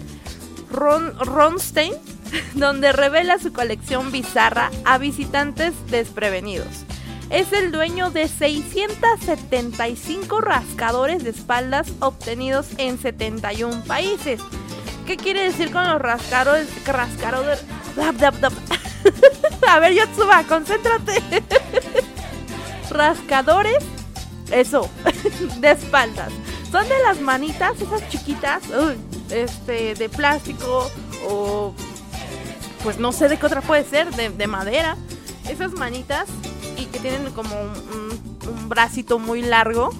[0.71, 1.94] Ron, Ronstein,
[2.54, 6.85] donde revela su colección bizarra a visitantes desprevenidos.
[7.31, 14.40] Es el dueño de 675 rascadores de espaldas obtenidos en 71 países.
[15.06, 16.68] ¿Qué quiere decir con los rascadores?
[16.87, 17.64] Rascadores.
[19.68, 21.20] A ver, Yotsuba, concéntrate.
[22.90, 23.83] Rascadores.
[24.52, 24.88] Eso.
[25.60, 26.33] De espaldas.
[26.70, 28.62] Son de las manitas, esas chiquitas.
[29.31, 30.90] este, de plástico
[31.29, 31.72] o.
[32.83, 34.96] Pues no sé de qué otra puede ser, de madera.
[35.48, 36.29] Esas manitas
[36.77, 39.90] y que tienen como un, bracito muy largo.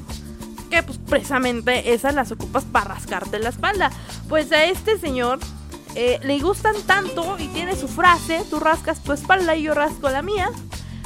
[0.71, 3.91] Que pues precisamente esas las ocupas para rascarte la espalda.
[4.29, 5.39] Pues a este señor
[5.95, 10.11] eh, le gustan tanto y tiene su frase, tú rascas tu espalda y yo rasco
[10.11, 10.51] la mía,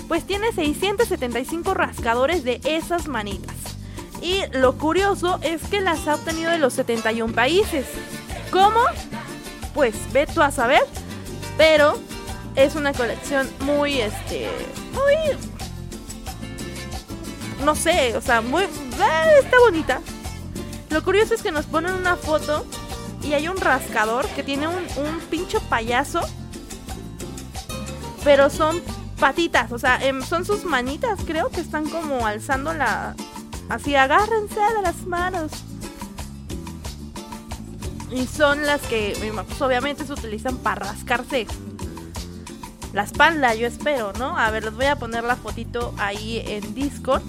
[0.08, 3.54] pues tiene 675 rascadores de esas manitas.
[4.22, 7.86] Y lo curioso es que las ha obtenido de los 71 países.
[8.50, 8.80] ¿Cómo?
[9.74, 10.82] Pues ve tú a saber.
[11.56, 11.98] Pero
[12.56, 14.48] es una colección muy, este,
[14.92, 15.49] muy...
[17.64, 18.64] No sé, o sea, muy...
[18.64, 20.00] eh, está bonita.
[20.90, 22.66] Lo curioso es que nos ponen una foto
[23.22, 26.20] y hay un rascador que tiene un, un pincho payaso.
[28.24, 28.80] Pero son
[29.18, 33.14] patitas, o sea, em, son sus manitas, creo que están como alzando la...
[33.68, 35.52] Así, agárrense de las manos.
[38.10, 41.46] Y son las que, pues, obviamente, se utilizan para rascarse
[42.92, 44.36] la espalda, yo espero, ¿no?
[44.36, 47.22] A ver, les voy a poner la fotito ahí en Discord.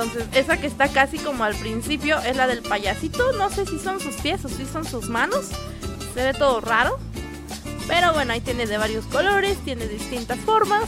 [0.00, 3.32] Entonces, esa que está casi como al principio es la del payasito.
[3.32, 5.46] No sé si son sus pies o si son sus manos.
[6.14, 7.00] Se ve todo raro.
[7.88, 10.84] Pero bueno, ahí tiene de varios colores, tiene distintas formas.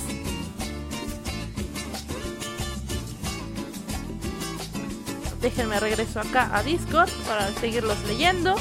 [5.43, 8.55] Déjenme regreso acá a Discord para seguirlos leyendo.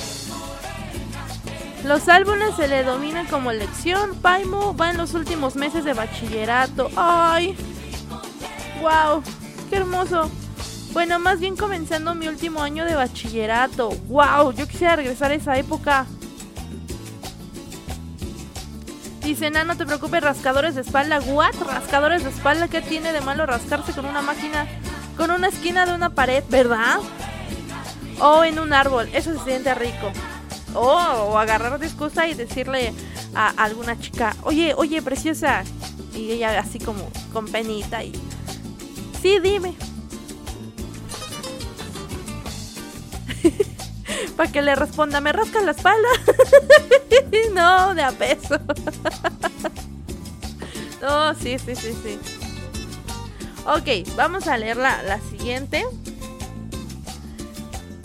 [1.84, 4.16] Los álbumes se le dominan como lección.
[4.16, 6.90] Paimo va en los últimos meses de bachillerato.
[6.96, 7.56] ¡Ay!
[8.82, 9.22] ¡Wow!
[9.70, 10.30] ¡Qué hermoso!
[10.92, 13.90] Bueno, más bien comenzando mi último año de bachillerato.
[14.08, 14.54] ¡Wow!
[14.54, 16.08] Yo quisiera regresar a esa época.
[19.22, 21.20] Dice, no, no te preocupes, rascadores de espalda.
[21.20, 21.54] ¿What?
[21.64, 22.68] ¿Rascadores de espalda?
[22.68, 24.66] ¿Qué tiene de malo rascarse con una máquina?
[25.16, 26.98] Con una esquina de una pared, ¿verdad?
[28.20, 29.08] O en un árbol.
[29.14, 30.12] Eso se siente rico.
[30.74, 31.88] O, o agarrar de
[32.30, 32.94] y decirle
[33.36, 35.64] a alguna chica, oye, oye, preciosa.
[36.16, 38.12] Y ella así como con penita y...
[39.22, 39.76] Sí, dime.
[44.38, 46.08] Para que le responda, ¿me rascas la espalda?
[47.54, 48.60] no, de a peso.
[51.02, 52.20] no, sí, sí, sí, sí.
[53.66, 55.86] Ok, vamos a leer la, la siguiente.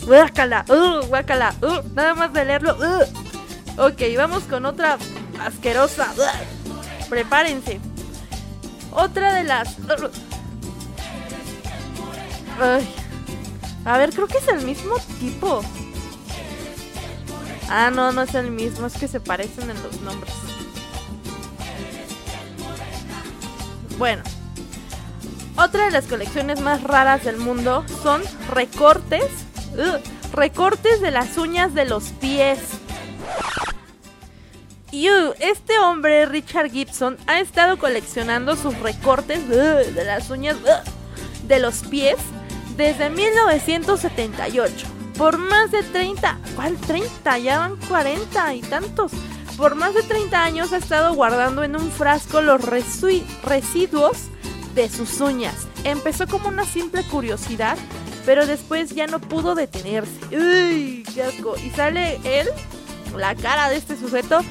[0.05, 2.75] Guácala, uh, guácala, uh, nada más de leerlo.
[2.77, 3.81] uh.
[3.81, 4.97] Ok, vamos con otra
[5.41, 6.13] asquerosa.
[6.17, 7.09] uh.
[7.09, 7.79] Prepárense.
[8.91, 9.75] Otra de las.
[12.57, 15.61] A ver, creo que es el mismo tipo.
[17.69, 20.33] Ah, no, no es el mismo, es que se parecen en los nombres.
[23.97, 24.23] Bueno.
[25.57, 28.21] Otra de las colecciones más raras del mundo son
[28.53, 29.23] recortes.
[30.33, 32.59] recortes de las uñas de los pies.
[34.91, 40.57] Y uh, este hombre, Richard Gibson, ha estado coleccionando sus recortes de las uñas
[41.47, 42.15] de los pies
[42.77, 44.87] desde 1978.
[45.17, 47.37] Por más de 30, ¿cuál 30?
[47.39, 49.11] Ya van 40 y tantos.
[49.57, 54.17] Por más de 30 años ha estado guardando en un frasco los residuos
[54.75, 55.67] de sus uñas.
[55.85, 57.77] Empezó como una simple curiosidad,
[58.25, 60.11] pero después ya no pudo detenerse.
[60.31, 61.05] ¡Uy!
[61.13, 61.55] ¡Qué asco!
[61.65, 62.49] Y sale él,
[63.15, 64.41] la cara de este sujeto,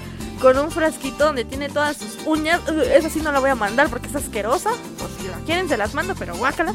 [0.41, 2.61] con un frasquito donde tiene todas sus uñas.
[2.68, 4.70] Ugh, esa sí no la voy a mandar porque es asquerosa.
[4.70, 6.72] O si la quieren, se las mando, pero guácala.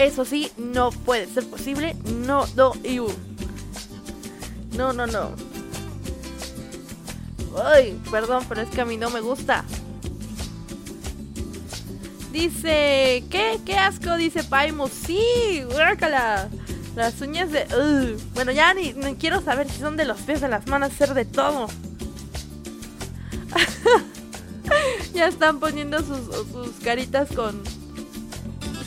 [0.00, 1.94] Eso sí, no puede ser posible.
[2.06, 3.06] No, no, iu.
[4.74, 5.32] No, no, no.
[7.62, 9.62] Ay, perdón, pero es que a mí no me gusta.
[12.32, 13.60] Dice, ¿qué?
[13.66, 14.16] ¿Qué asco?
[14.16, 14.88] Dice Paimo.
[14.88, 16.48] Sí, guácala.
[16.96, 18.16] Las uñas de...
[18.32, 21.12] Bueno, ya ni, ni quiero saber si son de los pies, de las manos, ser
[21.12, 21.66] de todo.
[25.12, 26.20] ya están poniendo sus,
[26.50, 27.62] sus caritas con,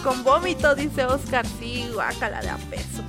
[0.03, 1.45] con vómito, dice Oscar.
[1.59, 3.01] Sí, guácala de a peso.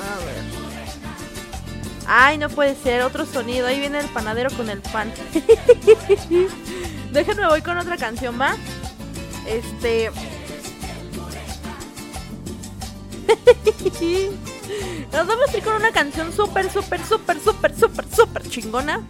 [0.00, 0.44] A ver.
[2.06, 3.66] Ay, no puede ser, otro sonido.
[3.66, 5.12] Ahí viene el panadero con el pan.
[7.12, 8.54] Déjenme voy con otra canción, ¿va?
[9.46, 10.10] Este.
[15.12, 19.02] Nos vamos a ir con una canción súper, súper, súper, súper, súper, súper chingona.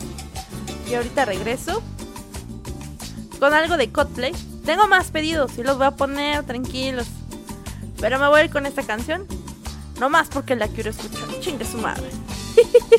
[0.89, 1.83] Y ahorita regreso.
[3.39, 4.33] Con algo de Coldplay.
[4.65, 7.07] Tengo más pedidos y los voy a poner tranquilos.
[8.01, 9.27] Pero me voy a ir con esta canción.
[9.99, 11.29] No más porque la quiero escuchar.
[11.41, 12.09] Chingue su madre.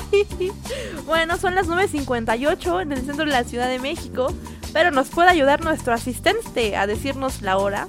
[1.05, 4.33] bueno, son las 9.58 en el centro de la Ciudad de México.
[4.73, 7.87] Pero nos puede ayudar nuestro asistente a decirnos la hora.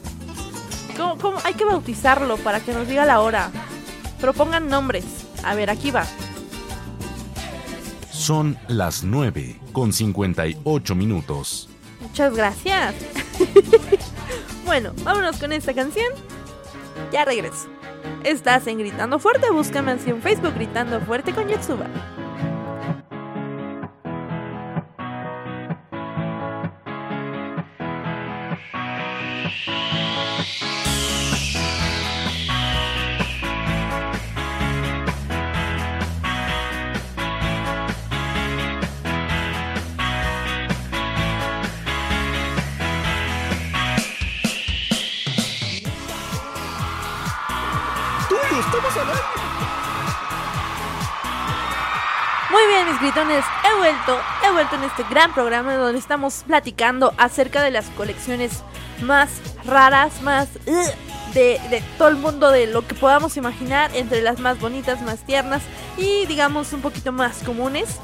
[0.96, 1.38] ¿Cómo, cómo?
[1.44, 3.50] Hay que bautizarlo para que nos diga la hora.
[4.22, 5.04] Propongan nombres.
[5.42, 6.06] A ver, aquí va.
[8.12, 11.68] Son las 9 con 58 minutos.
[12.00, 12.94] Muchas gracias.
[14.64, 16.06] bueno, vámonos con esta canción.
[17.10, 17.66] Ya regreso.
[18.22, 21.88] Estás en Gritando Fuerte, búscame así en Facebook Gritando Fuerte con Yotsuba.
[53.09, 58.62] He vuelto, he vuelto en este gran programa donde estamos platicando acerca de las colecciones
[59.03, 59.28] más
[59.64, 60.48] raras, más
[61.34, 65.26] de, de todo el mundo, de lo que podamos imaginar, entre las más bonitas, más
[65.26, 65.62] tiernas
[65.96, 67.98] y digamos un poquito más comunes.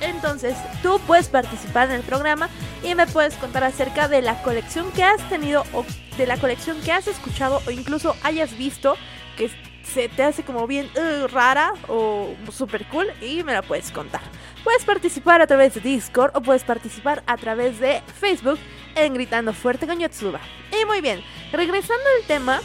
[0.00, 2.48] Entonces, tú puedes participar en el programa
[2.84, 5.84] y me puedes contar acerca de la colección que has tenido o
[6.18, 8.96] de la colección que has escuchado o incluso hayas visto
[9.36, 9.50] que
[9.92, 14.20] se te hace como bien uh, rara o super cool y me la puedes contar.
[14.64, 18.58] Puedes participar a través de Discord o puedes participar a través de Facebook
[18.94, 20.40] en Gritando Fuerte con Yotsuba.
[20.72, 21.22] Y muy bien,
[21.52, 22.60] regresando al tema,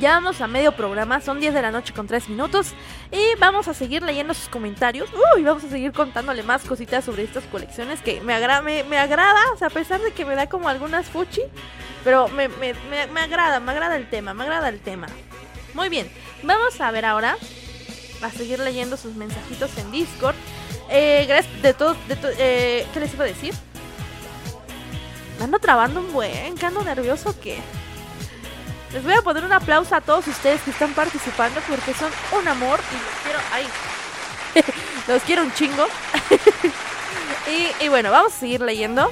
[0.00, 2.72] ya vamos a medio programa, son 10 de la noche con 3 minutos
[3.12, 5.10] y vamos a seguir leyendo sus comentarios.
[5.36, 8.98] Uy, vamos a seguir contándole más cositas sobre estas colecciones que me, agra me, me
[8.98, 11.42] agrada, o sea, a pesar de que me da como algunas fuchi,
[12.02, 12.74] pero me, me,
[13.12, 15.06] me agrada, me agrada el tema, me agrada el tema.
[15.74, 16.10] Muy bien,
[16.42, 17.36] vamos a ver ahora,
[18.22, 20.36] a seguir leyendo sus mensajitos en Discord.
[20.88, 23.54] Eh, gracias de todo, de to- eh, ¿qué les iba a decir?
[25.40, 27.58] Ando trabando un buen, que ando nervioso o qué.
[28.92, 32.10] Les voy a poner un aplauso a todos ustedes que están participando porque son
[32.40, 33.38] un amor y los quiero.
[33.52, 33.66] ¡Ay!
[35.08, 35.86] los quiero un chingo.
[37.80, 39.10] y, y bueno, vamos a seguir leyendo.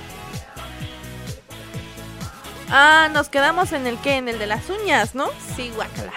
[2.70, 5.28] Ah, nos quedamos en el que, en el de las uñas, ¿no?
[5.56, 6.12] Sí, guacala.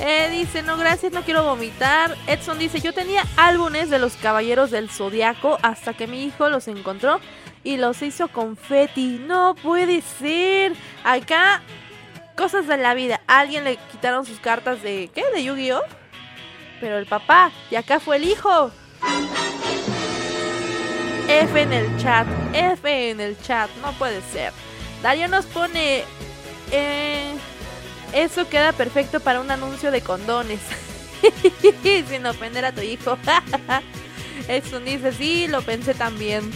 [0.00, 2.16] Eh, dice, no, gracias, no quiero vomitar.
[2.26, 6.68] Edson dice, yo tenía álbumes de los caballeros del zodiaco hasta que mi hijo los
[6.68, 7.20] encontró
[7.64, 9.20] y los hizo confeti.
[9.26, 10.74] No puede ser.
[11.04, 11.62] Acá,
[12.36, 13.20] cosas de la vida.
[13.26, 15.24] Alguien le quitaron sus cartas de, ¿qué?
[15.34, 15.82] De Yu-Gi-Oh.
[16.80, 18.70] Pero el papá, y acá fue el hijo.
[21.28, 24.52] F en el chat, F en el chat, no puede ser.
[25.02, 26.04] Dario nos pone...
[26.70, 27.34] Eh,
[28.12, 30.60] eso queda perfecto para un anuncio de condones.
[32.08, 33.18] Sin ofender a tu hijo.
[34.48, 36.50] Eso dice, sí, lo pensé también.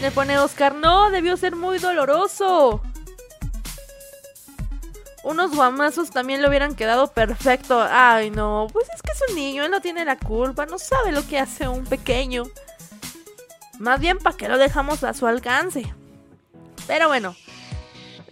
[0.00, 2.82] Le pone Oscar, no, debió ser muy doloroso.
[5.24, 7.84] Unos guamazos también le hubieran quedado perfecto.
[7.90, 11.10] Ay, no, pues es que es un niño, él no tiene la culpa, no sabe
[11.10, 12.44] lo que hace un pequeño.
[13.78, 15.92] Más bien, ¿para qué lo dejamos a su alcance?
[16.86, 17.34] Pero bueno,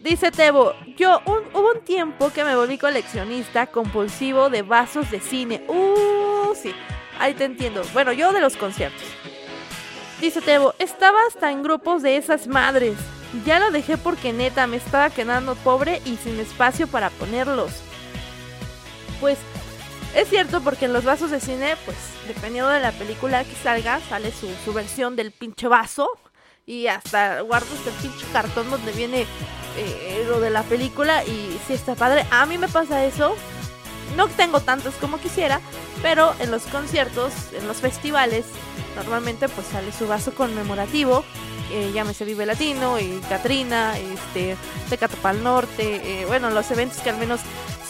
[0.05, 5.19] Dice Tebo, yo un- hubo un tiempo que me volví coleccionista compulsivo de vasos de
[5.19, 5.65] cine.
[5.67, 6.75] Uh, sí,
[7.19, 7.81] ahí te entiendo.
[7.95, 9.03] Bueno, yo de los conciertos.
[10.21, 12.99] Dice Tebo, estaba hasta en grupos de esas madres.
[13.47, 17.73] Ya lo dejé porque neta me estaba quedando pobre y sin espacio para ponerlos.
[19.21, 19.39] Pues
[20.15, 21.97] es cierto porque en los vasos de cine, pues
[22.29, 26.11] dependiendo de la película que salga, sale su, su versión del pinche vaso.
[26.67, 29.27] Y hasta guardas el pinche cartón donde viene
[29.77, 32.27] eh, lo de la película y sí está padre.
[32.31, 33.35] A mí me pasa eso.
[34.17, 35.61] No tengo tantos como quisiera,
[36.03, 38.45] pero en los conciertos, en los festivales,
[38.95, 41.25] normalmente pues sale su vaso conmemorativo.
[41.73, 44.57] Eh, llámese Vive Latino y Catrina, este,
[44.91, 47.41] Tecate Pal Norte, eh, bueno, los eventos que al menos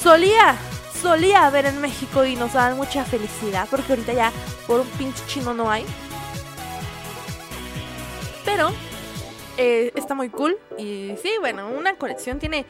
[0.01, 0.57] solía,
[1.03, 4.32] solía haber en México y nos daban mucha felicidad, porque ahorita ya
[4.66, 5.85] por un pinche chino no hay.
[8.45, 8.72] Pero
[9.57, 10.59] eh, está muy cool.
[10.78, 12.66] Y sí, bueno, una colección tiene.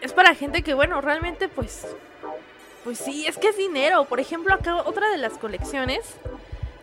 [0.00, 1.86] Es para gente que, bueno, realmente, pues.
[2.84, 4.04] Pues sí, es que es dinero.
[4.04, 6.00] Por ejemplo, acá otra de las colecciones.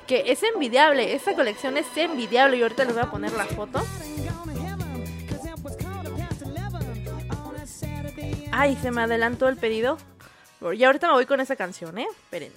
[0.07, 1.13] Que es envidiable.
[1.13, 2.57] Esta colección es envidiable.
[2.57, 3.81] Y ahorita les voy a poner la foto.
[8.51, 9.97] Ay, se me adelantó el pedido.
[10.73, 12.07] Y ahorita me voy con esa canción, ¿eh?
[12.09, 12.51] Esperen.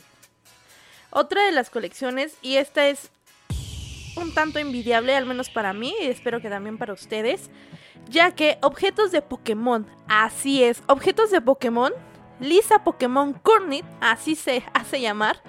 [1.11, 3.11] Otra de las colecciones, y esta es
[4.17, 7.51] un tanto envidiable, al menos para mí, y espero que también para ustedes,
[8.09, 11.93] ya que objetos de Pokémon, así es, objetos de Pokémon,
[12.41, 15.41] Lisa Pokémon Kurnit, así se hace llamar,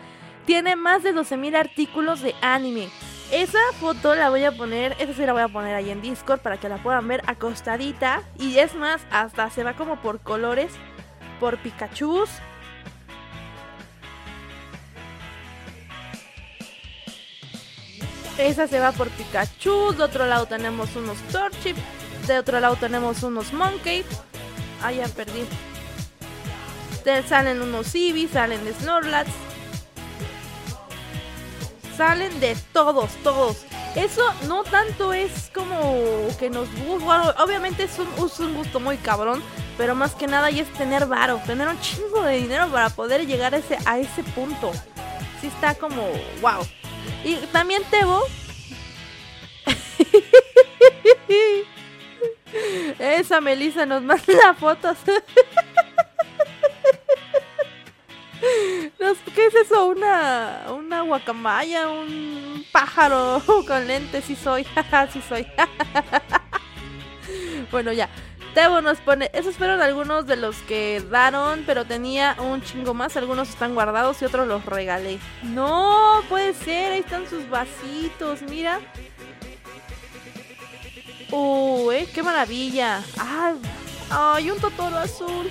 [0.46, 2.88] tiene más de 12.000 artículos de anime.
[3.32, 6.40] Esa foto la voy a poner, esa sí la voy a poner ahí en Discord
[6.40, 8.24] para que la puedan ver acostadita.
[8.40, 10.72] Y es más, hasta se va como por colores,
[11.42, 12.30] por Pikachus.
[18.38, 19.94] Esa se va por Pikachu.
[19.94, 21.76] De otro lado tenemos unos Torchic.
[22.28, 24.06] De otro lado tenemos unos Monkey.
[24.84, 25.46] Ah, ya perdí.
[27.28, 29.30] Salen unos Eevee, salen Snorlax.
[31.96, 33.66] Salen de todos, todos.
[33.96, 37.34] Eso no tanto es como que nos gusta.
[37.44, 39.42] Obviamente es un, es un gusto muy cabrón.
[39.78, 43.26] Pero más que nada y es tener varo, tener un chingo de dinero para poder
[43.26, 44.72] llegar a ese, a ese punto.
[45.40, 46.02] Sí está como
[46.42, 46.66] wow.
[47.24, 48.24] Y también Tebo.
[53.00, 54.98] Esa Melissa nos manda fotos.
[59.36, 59.88] ¿Qué es eso?
[59.88, 61.88] ¿Una, una guacamaya?
[61.90, 64.26] ¿Un pájaro con lentes?
[64.26, 64.66] Sí soy,
[65.14, 65.48] sí soy.
[67.72, 68.10] bueno, ya.
[68.58, 73.16] Tebo nos pone, esos fueron algunos de los que daron, pero tenía un chingo más.
[73.16, 75.20] Algunos están guardados y otros los regalé.
[75.44, 78.80] No, puede ser, ahí están sus vasitos, mira.
[81.30, 83.04] Uh, eh, qué maravilla.
[83.20, 83.54] Ah,
[84.10, 85.48] ay, un totoro azul.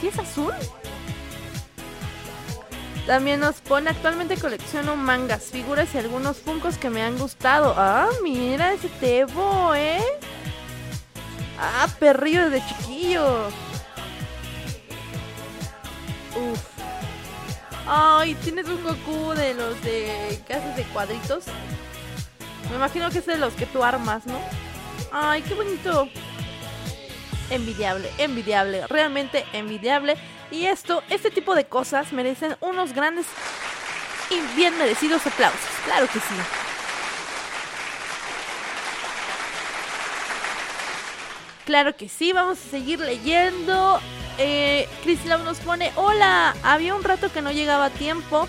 [0.00, 0.52] ¿Sí es azul?
[3.06, 7.72] También nos pone, actualmente colecciono mangas, figuras y algunos funcos que me han gustado.
[7.76, 10.02] Ah, mira ese Tebo, ¿eh?
[11.58, 13.48] Ah, perrillo desde chiquillo.
[16.34, 16.60] Uf.
[17.86, 21.44] Ay, tienes un Goku de los de haces de cuadritos.
[22.68, 24.38] Me imagino que es de los que tú armas, ¿no?
[25.12, 26.08] Ay, qué bonito.
[27.48, 30.16] Envidiable, envidiable, realmente envidiable.
[30.50, 33.26] Y esto, este tipo de cosas merecen unos grandes
[34.30, 35.60] y bien merecidos aplausos.
[35.84, 36.65] Claro que sí.
[41.66, 44.00] Claro que sí, vamos a seguir leyendo.
[44.38, 48.46] Eh, Chris Lau nos pone, hola, había un rato que no llegaba a tiempo.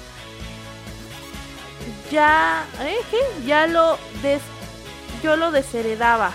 [2.11, 2.97] Ya, ¿eh?
[3.09, 3.17] ¿Qué?
[3.47, 4.41] Ya lo des...
[5.23, 6.31] Yo lo desheredaba.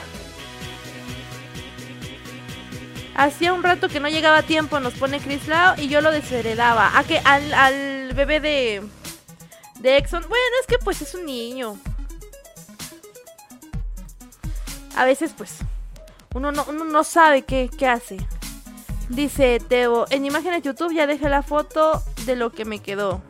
[3.15, 6.11] Hacía un rato que no llegaba a tiempo, nos pone Chris Lau, y yo lo
[6.11, 6.99] desheredaba.
[6.99, 8.83] ¿A que Al, al bebé de...
[9.79, 10.23] De Exxon.
[10.29, 11.79] Bueno, es que pues es un niño.
[14.97, 15.59] A veces pues
[16.35, 18.17] uno no, sabe qué, qué hace.
[19.09, 23.23] Dice Teo, en imágenes YouTube ya dejé la foto de lo que me quedó.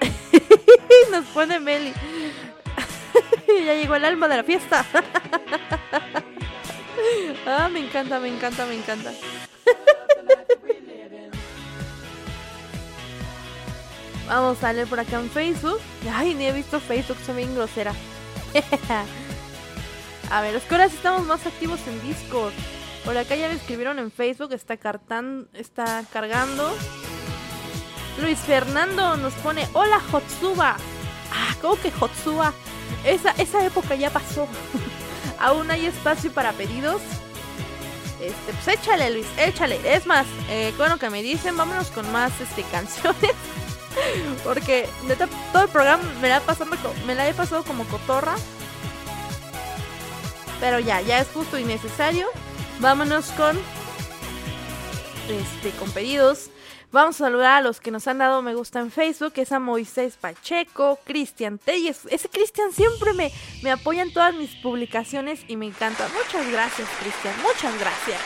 [1.12, 1.92] Nos pone Meli.
[3.64, 4.84] ya llegó el alma de la fiesta.
[7.46, 9.12] ah, me encanta, me encanta, me encanta.
[14.26, 15.78] Vamos a leer por acá en Facebook.
[16.12, 17.92] Ay, ni he visto Facebook, soy bien grosera.
[20.34, 22.52] A ver, es que ahora sí estamos más activos en Discord.
[23.04, 26.74] Por acá ya le escribieron en Facebook, está, cartan, está cargando.
[28.20, 30.76] Luis Fernando nos pone, hola Hotsuba.
[31.32, 32.52] Ah, ¿cómo que Hotsuba?
[33.04, 34.48] Esa, esa época ya pasó.
[35.38, 37.00] Aún hay espacio para pedidos.
[38.20, 39.78] Este, pues échale Luis, échale.
[39.84, 43.36] Es más, eh, con lo que me dicen, vámonos con más este, canciones.
[44.42, 44.88] Porque
[45.52, 46.76] todo el programa me la, pasando,
[47.06, 48.34] me la he pasado como cotorra.
[50.64, 52.26] Pero ya, ya es justo y necesario.
[52.80, 53.54] Vámonos con
[55.28, 56.48] este con pedidos.
[56.90, 59.58] Vamos a saludar a los que nos han dado me gusta en Facebook, es a
[59.58, 62.06] Moisés Pacheco, Cristian Telles.
[62.08, 63.30] Ese Cristian siempre me,
[63.62, 66.08] me apoya en todas mis publicaciones y me encanta.
[66.14, 67.34] Muchas gracias, Cristian.
[67.42, 68.20] Muchas gracias.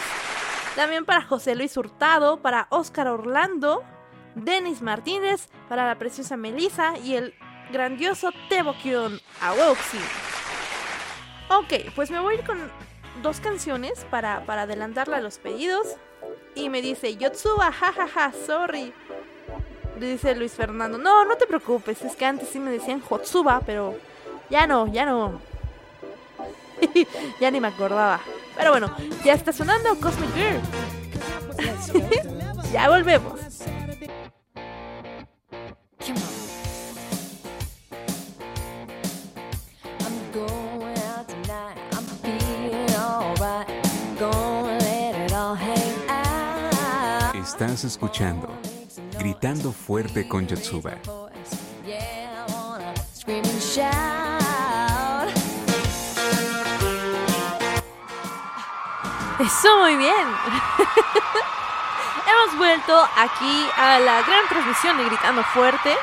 [0.76, 3.82] También para José Luis Hurtado, para Óscar Orlando,
[4.36, 7.34] Denis Martínez, para la preciosa Melissa y el
[7.72, 9.99] grandioso Tebo Kion Awoxi.
[11.51, 12.59] Ok, pues me voy a ir con
[13.22, 15.96] dos canciones para, para adelantarle a los pedidos.
[16.55, 18.92] Y me dice, Yotsuba, jajaja, sorry.
[19.99, 23.96] Dice Luis Fernando, no, no te preocupes, es que antes sí me decían Hotsuba, pero
[24.49, 25.40] ya no, ya no.
[27.40, 28.20] ya ni me acordaba.
[28.57, 28.94] Pero bueno,
[29.24, 30.61] ya está sonando Cosmic Girl.
[32.72, 33.40] ya volvemos.
[47.61, 48.48] Estás escuchando
[49.18, 50.92] Gritando Fuerte con Yotsuba.
[59.40, 60.14] Eso muy bien.
[62.28, 65.96] Hemos vuelto aquí a la gran transmisión de Gritando Fuerte.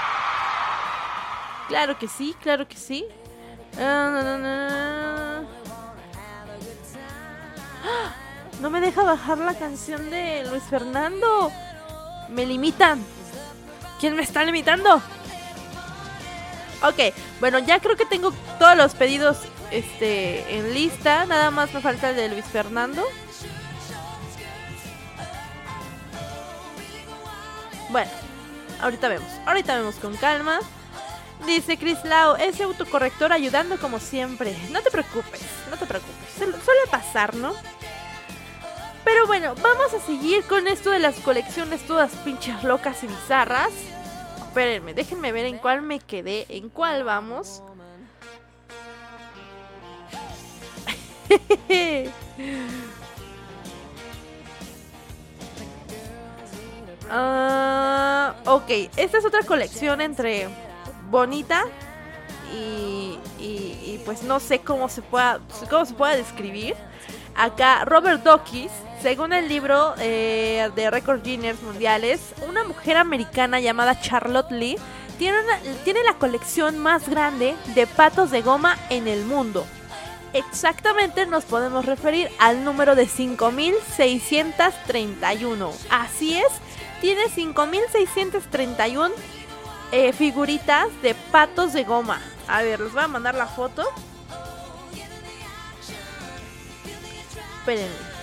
[1.70, 3.06] Claro que sí, claro que sí.
[3.80, 5.42] Ah.
[7.86, 8.25] ¡Ah!
[8.62, 11.52] No me deja bajar la canción de Luis Fernando.
[12.30, 13.04] Me limitan.
[14.00, 15.02] ¿Quién me está limitando?
[16.82, 19.38] Ok, bueno, ya creo que tengo todos los pedidos
[19.72, 21.26] este en lista.
[21.26, 23.04] Nada más me falta el de Luis Fernando.
[27.90, 28.12] Bueno,
[28.82, 29.30] ahorita vemos.
[29.46, 30.60] Ahorita vemos con calma.
[31.46, 34.56] Dice Chris Lau, ese autocorrector ayudando como siempre.
[34.72, 36.30] No te preocupes, no te preocupes.
[36.38, 37.54] Suele pasar, ¿no?
[39.06, 43.72] Pero bueno, vamos a seguir con esto de las colecciones todas pinches locas y bizarras.
[44.40, 47.62] Espérenme, déjenme ver en cuál me quedé, en cuál vamos.
[57.10, 60.48] Ah, ok, esta es otra colección entre
[61.10, 61.66] bonita
[62.54, 65.40] y, y- y, pues no sé cómo se pueda
[65.70, 66.76] cómo se pueda describir.
[67.36, 68.72] Acá Robert Dawkins,
[69.06, 74.78] según el libro eh, de Record Guinness Mundiales, una mujer americana llamada Charlotte Lee
[75.20, 75.38] tiene,
[76.04, 79.64] la colección más grande de patos de goma en el mundo.
[80.34, 85.72] Exactamente nos podemos referir al número de 5631.
[85.92, 86.50] Así es,
[87.00, 89.14] tiene 5631
[89.92, 92.20] eh, figuritas de patos de goma.
[92.48, 93.84] A ver, les voy a mandar la foto.
[97.60, 98.15] Espérenme.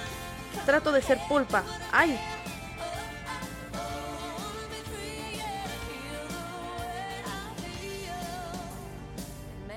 [0.67, 1.63] Trato de ser pulpa.
[1.93, 2.19] Ay.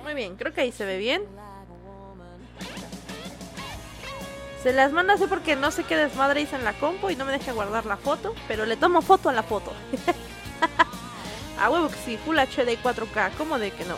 [0.03, 1.23] Muy bien, creo que ahí se ve bien.
[4.61, 7.25] Se las manda así porque no sé qué desmadre hice en la compu y no
[7.25, 9.71] me deja guardar la foto, pero le tomo foto a la foto.
[11.59, 13.95] a huevo que sí, Full HD 4K, ¿cómo de que no?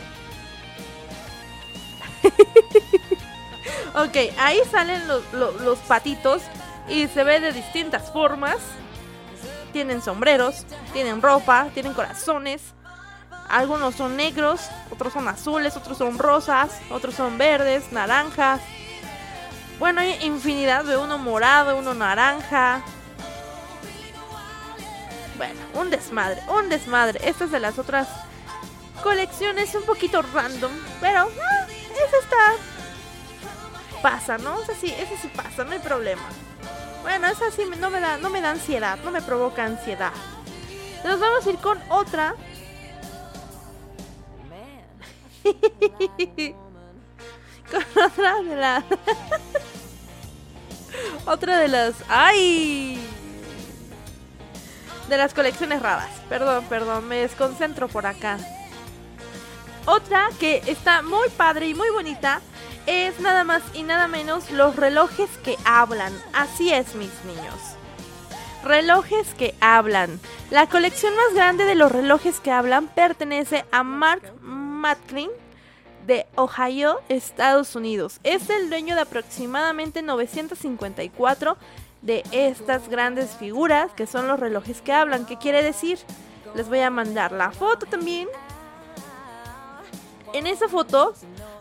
[4.04, 6.42] ok, ahí salen los, lo- los patitos
[6.88, 8.58] y se ve de distintas formas.
[9.74, 12.62] Tienen sombreros, tienen ropa, tienen corazones.
[13.50, 14.62] Algunos son negros,
[14.92, 18.62] otros son azules, otros son rosas, otros son verdes, naranjas.
[19.80, 22.82] Bueno, hay infinidad de uno morado, uno naranja.
[25.38, 27.20] Bueno, un desmadre, un desmadre.
[27.24, 28.08] Esta es de las otras
[29.04, 32.78] colecciones un poquito random, pero ah, esa está
[34.02, 34.62] pasa, ¿no?
[34.62, 36.24] Esa sí, esa sí pasa, no hay problema.
[37.02, 40.14] Bueno, esa sí no me da no me da ansiedad, no me provoca ansiedad.
[41.04, 42.36] Nos vamos a ir con otra.
[47.72, 48.84] con otra de las
[51.26, 53.00] otra de las ay
[55.08, 56.10] de las colecciones raras.
[56.30, 58.38] Perdón, perdón, me desconcentro por acá.
[59.86, 62.42] Otra que está muy padre y muy bonita
[62.88, 66.14] es nada más y nada menos los relojes que hablan.
[66.34, 67.54] Así es, mis niños.
[68.64, 70.20] Relojes que hablan.
[70.50, 75.30] La colección más grande de los relojes que hablan pertenece a Mark Matlin
[76.08, 78.20] de Ohio, Estados Unidos.
[78.24, 81.58] Es el dueño de aproximadamente 954
[82.02, 85.26] de estas grandes figuras que son los relojes que hablan.
[85.26, 86.00] ¿Qué quiere decir?
[86.56, 88.30] Les voy a mandar la foto también.
[90.34, 91.14] En esa foto,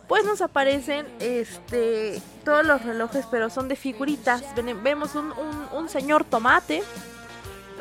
[0.09, 4.43] pues nos aparecen este todos los relojes, pero son de figuritas.
[4.83, 5.33] Vemos un,
[5.73, 6.83] un- señor tomate,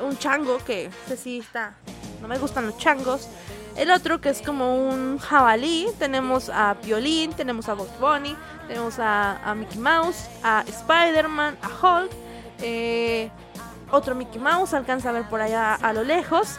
[0.01, 1.73] un chango que ese sí está.
[2.21, 3.27] No me gustan los changos.
[3.77, 5.87] El otro que es como un jabalí.
[5.99, 8.35] Tenemos a Piolín, tenemos a Bugs Bunny,
[8.67, 11.67] tenemos a, a Mickey Mouse, a Spider-Man, a
[12.01, 12.11] Hulk.
[12.61, 13.29] eh,
[13.91, 16.55] otro Mickey Mouse, alcanza a ver por allá a lo lejos.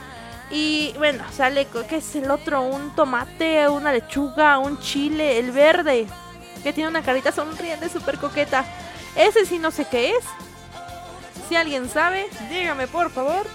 [0.50, 2.62] Y bueno, sale, ¿qué es el otro?
[2.62, 6.06] Un tomate, una lechuga, un chile, el verde,
[6.62, 8.64] que tiene una carita sonriente súper coqueta.
[9.16, 10.24] Ese sí no sé qué es.
[11.48, 13.46] Si alguien sabe, dígame por favor.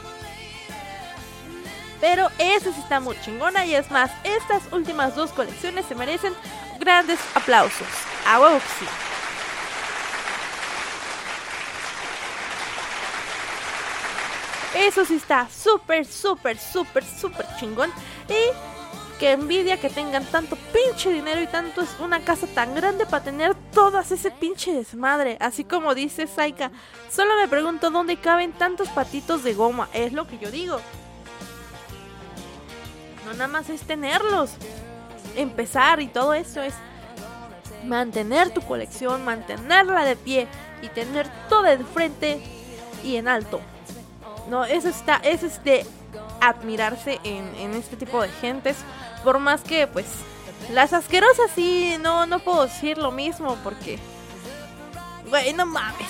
[2.01, 6.33] Pero ese sí está muy chingona y es más, estas últimas dos colecciones se merecen
[6.79, 7.87] grandes aplausos.
[8.27, 8.85] A huevo sí.
[14.75, 17.91] Eso sí está súper, súper, súper, súper chingón.
[18.29, 18.71] Y
[19.21, 23.23] que envidia que tengan tanto pinche dinero y tanto es una casa tan grande para
[23.23, 25.37] tener todas ese pinche desmadre.
[25.39, 26.71] Así como dice Saika,
[27.11, 29.89] solo me pregunto dónde caben tantos patitos de goma.
[29.93, 30.79] Es lo que yo digo.
[33.25, 34.53] No nada más es tenerlos.
[35.35, 36.73] Empezar y todo eso es
[37.85, 40.47] mantener tu colección, mantenerla de pie
[40.81, 42.41] y tener todo de frente
[43.03, 43.61] y en alto.
[44.51, 45.85] No, eso está, eso es de
[46.41, 48.75] admirarse en, en este tipo de gentes.
[49.23, 50.05] Por más que, pues,
[50.73, 53.97] las asquerosas sí, no, no puedo decir lo mismo porque,
[55.29, 56.09] güey, no mames.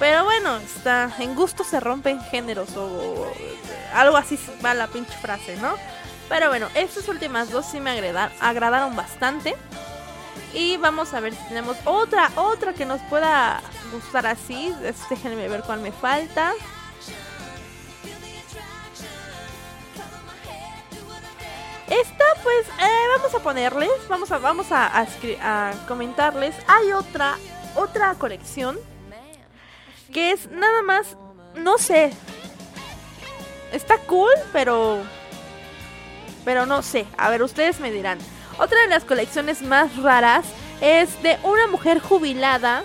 [0.00, 3.28] Pero bueno, está, en gusto se rompen géneros o,
[3.94, 5.76] algo así va la pinche frase, ¿no?
[6.28, 9.54] Pero bueno, estas últimas dos sí me agrada- agradaron bastante.
[10.52, 13.60] Y vamos a ver si tenemos otra, otra que nos pueda
[13.92, 14.74] gustar así.
[15.08, 16.54] Déjenme ver cuál me falta.
[21.90, 25.06] Esta pues eh, vamos a ponerles, vamos a, vamos a,
[25.42, 26.54] a comentarles.
[26.66, 27.36] Hay otra,
[27.74, 28.78] otra colección
[30.12, 31.16] que es nada más,
[31.54, 32.12] no sé,
[33.72, 34.98] está cool, pero,
[36.44, 37.06] pero no sé.
[37.16, 38.18] A ver, ustedes me dirán.
[38.58, 40.44] Otra de las colecciones más raras
[40.80, 42.82] es de una mujer jubilada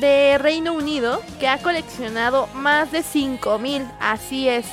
[0.00, 4.66] de Reino Unido que ha coleccionado más de 5000, así es.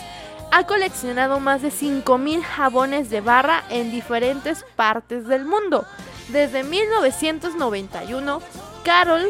[0.52, 5.86] Ha coleccionado más de 5000 jabones de barra en diferentes partes del mundo.
[6.28, 8.41] Desde 1991,
[8.84, 9.26] Carol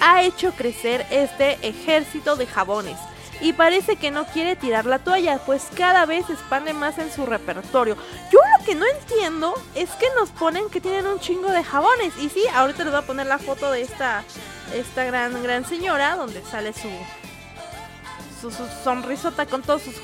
[0.00, 2.96] ha hecho crecer este ejército de jabones
[3.42, 7.26] y parece que no quiere tirar la toalla, pues cada vez expande más en su
[7.26, 7.96] repertorio.
[8.30, 12.12] Yo lo que no entiendo es que nos ponen que tienen un chingo de jabones.
[12.18, 14.24] Y sí, ahorita les voy a poner la foto de esta,
[14.74, 16.88] esta gran, gran señora, donde sale su,
[18.40, 18.50] su,
[18.84, 19.94] sonrisota con todos sus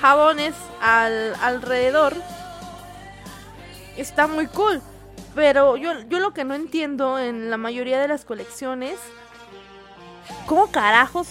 [0.00, 2.14] jabones al, alrededor.
[3.96, 4.80] Está muy cool.
[5.34, 8.98] Pero yo, yo lo que no entiendo en la mayoría de las colecciones,
[10.46, 11.28] ¿cómo carajos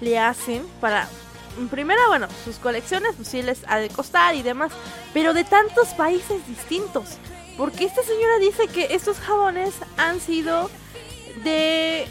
[0.00, 1.08] le hacen para...
[1.56, 4.72] en Primera, bueno, sus colecciones pues sí les ha de costar y demás,
[5.14, 7.18] pero de tantos países distintos.
[7.56, 10.68] Porque esta señora dice que estos jabones han sido
[11.44, 12.06] de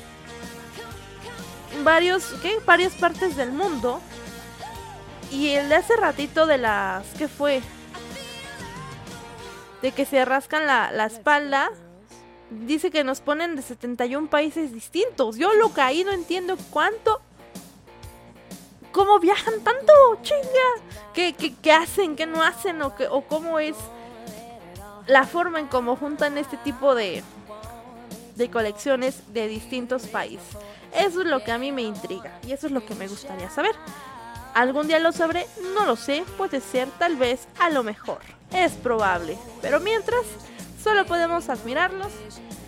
[1.84, 2.59] varios, ¿qué?
[2.65, 3.99] Varias partes del mundo.
[5.32, 7.61] Y el de hace ratito de las, ¿qué fue?
[9.82, 11.71] De que se rascan la, la espalda.
[12.49, 15.38] Dice que nos ponen de 71 países distintos.
[15.38, 17.21] Yo lo que ahí no entiendo cuánto.
[18.91, 19.93] ¿Cómo viajan tanto?
[20.21, 21.11] ¡Chinga!
[21.13, 22.15] ¿Qué, qué, qué hacen?
[22.15, 22.82] ¿Qué no hacen?
[22.82, 23.76] ¿O, qué, ¿O cómo es
[25.07, 27.21] la forma en cómo juntan este tipo de,
[28.36, 30.55] de colecciones de distintos países?
[30.98, 32.39] Eso es lo que a mí me intriga.
[32.48, 33.76] Y eso es lo que me gustaría saber.
[34.54, 35.48] ¿Algún día lo sabré?
[35.74, 36.24] No lo sé.
[36.38, 38.20] Puede ser, tal vez, a lo mejor.
[38.54, 39.38] Es probable.
[39.62, 40.22] Pero mientras,
[40.82, 42.12] solo podemos admirarlos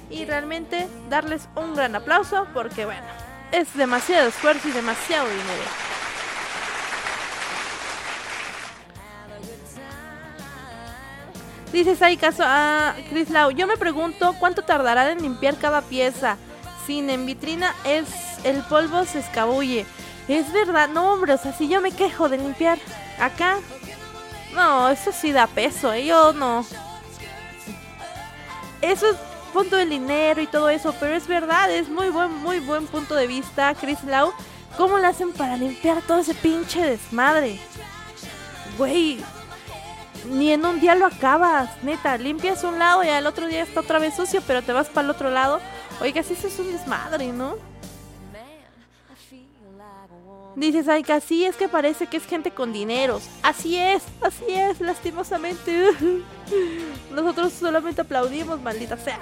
[0.10, 3.08] y realmente darles un gran aplauso porque, bueno,
[3.52, 5.88] es demasiado esfuerzo y demasiado dinero.
[11.72, 13.52] Dices ahí caso a Chris Lau.
[13.52, 16.38] Yo me pregunto cuánto tardará en limpiar cada pieza.
[16.88, 18.08] Sin en vitrina es
[18.46, 19.86] el polvo se escabulle.
[20.30, 22.80] Es verdad, no hombre, o sea, si yo me quejo de limpiar
[23.20, 23.58] acá,
[24.54, 26.06] no, eso sí da peso, ¿eh?
[26.06, 26.66] yo no.
[28.82, 29.18] Eso es
[29.52, 33.16] punto del dinero y todo eso, pero es verdad, es muy buen, muy buen punto
[33.16, 34.32] de vista, Chris Lau.
[34.78, 37.60] ¿Cómo le hacen para limpiar todo ese pinche desmadre?
[38.78, 39.22] Güey,
[40.26, 43.82] ni en un día lo acabas, neta, limpias un lado y al otro día está
[43.82, 45.60] otra vez sucio, pero te vas para el otro lado.
[46.00, 47.56] Oiga, si eso es un desmadre, ¿no?
[50.58, 53.30] Dices, ay, así es que parece que es gente con dineros.
[53.44, 55.92] Así es, así es, lastimosamente.
[57.14, 59.20] Nosotros solamente aplaudimos, maldita sea.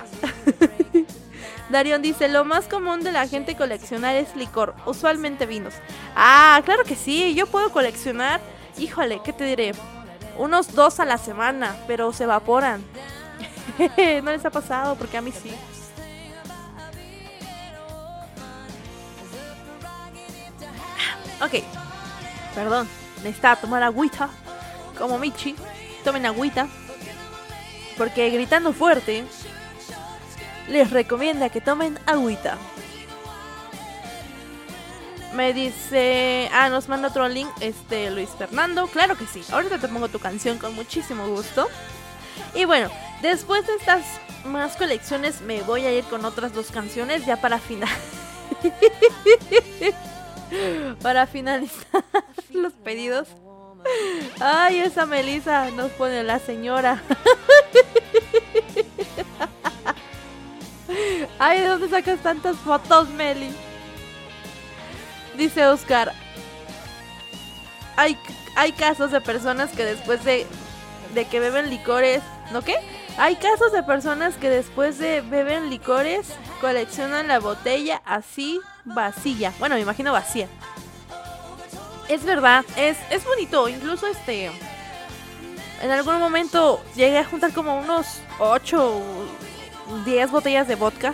[1.69, 5.73] Darion dice, lo más común de la gente coleccionar es licor, usualmente vinos.
[6.15, 8.39] Ah, claro que sí, yo puedo coleccionar,
[8.77, 9.73] híjole, ¿qué te diré?
[10.37, 12.81] Unos dos a la semana, pero se evaporan.
[14.23, 15.51] no les ha pasado, porque a mí sí.
[21.41, 21.63] Ok,
[22.53, 24.29] perdón, necesitaba tomar agüita,
[24.97, 25.55] como Michi.
[26.03, 26.67] Tomen agüita,
[27.97, 29.25] porque gritando fuerte
[30.67, 32.57] les recomienda que tomen agüita.
[35.33, 38.87] Me dice, ah, nos manda otro link, este Luis Fernando.
[38.87, 41.67] Claro que sí, ahorita te pongo tu canción con muchísimo gusto.
[42.53, 42.89] Y bueno,
[43.21, 44.05] después de estas
[44.45, 47.89] más colecciones, me voy a ir con otras dos canciones ya para final.
[51.01, 52.03] para finalizar
[52.51, 53.27] los pedidos.
[54.39, 57.03] Ay, esa Melissa nos pone la señora.
[61.39, 63.51] Ay, ¿de dónde sacas tantas fotos, Meli?
[65.37, 66.13] Dice Oscar.
[67.97, 68.17] Hay,
[68.55, 70.47] hay casos de personas que después de,
[71.13, 72.21] de que beben licores.
[72.51, 72.75] ¿No qué?
[73.17, 76.27] Hay casos de personas que después de beben licores
[76.59, 79.53] coleccionan la botella así vacía.
[79.57, 80.47] Bueno, me imagino vacía.
[82.09, 83.69] Es verdad, es, es bonito.
[83.69, 84.51] Incluso este.
[85.81, 88.05] En algún momento llegué a juntar como unos
[88.39, 89.03] 8 o
[90.03, 91.13] 10 botellas de vodka.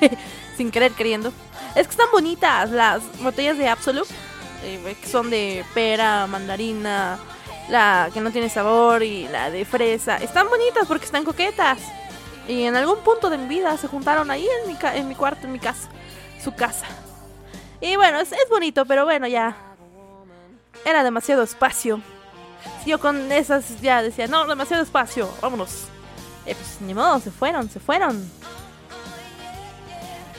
[0.56, 1.32] Sin querer queriendo.
[1.74, 4.12] Es que están bonitas las botellas de Absolute.
[4.64, 7.18] eh, que son de pera, mandarina,
[7.68, 10.16] la que no tiene sabor y la de fresa.
[10.16, 11.78] Están bonitas porque están coquetas.
[12.48, 15.46] Y en algún punto de mi vida se juntaron ahí en mi, en mi cuarto,
[15.46, 15.88] en mi casa.
[16.42, 16.86] Su casa.
[17.80, 19.56] Y bueno, es, es bonito, pero bueno, ya.
[20.84, 22.00] Era demasiado espacio.
[22.86, 25.84] Yo con esas ya decía, no, demasiado espacio, vámonos.
[26.46, 28.28] Eh, pues ni modo, se fueron, se fueron.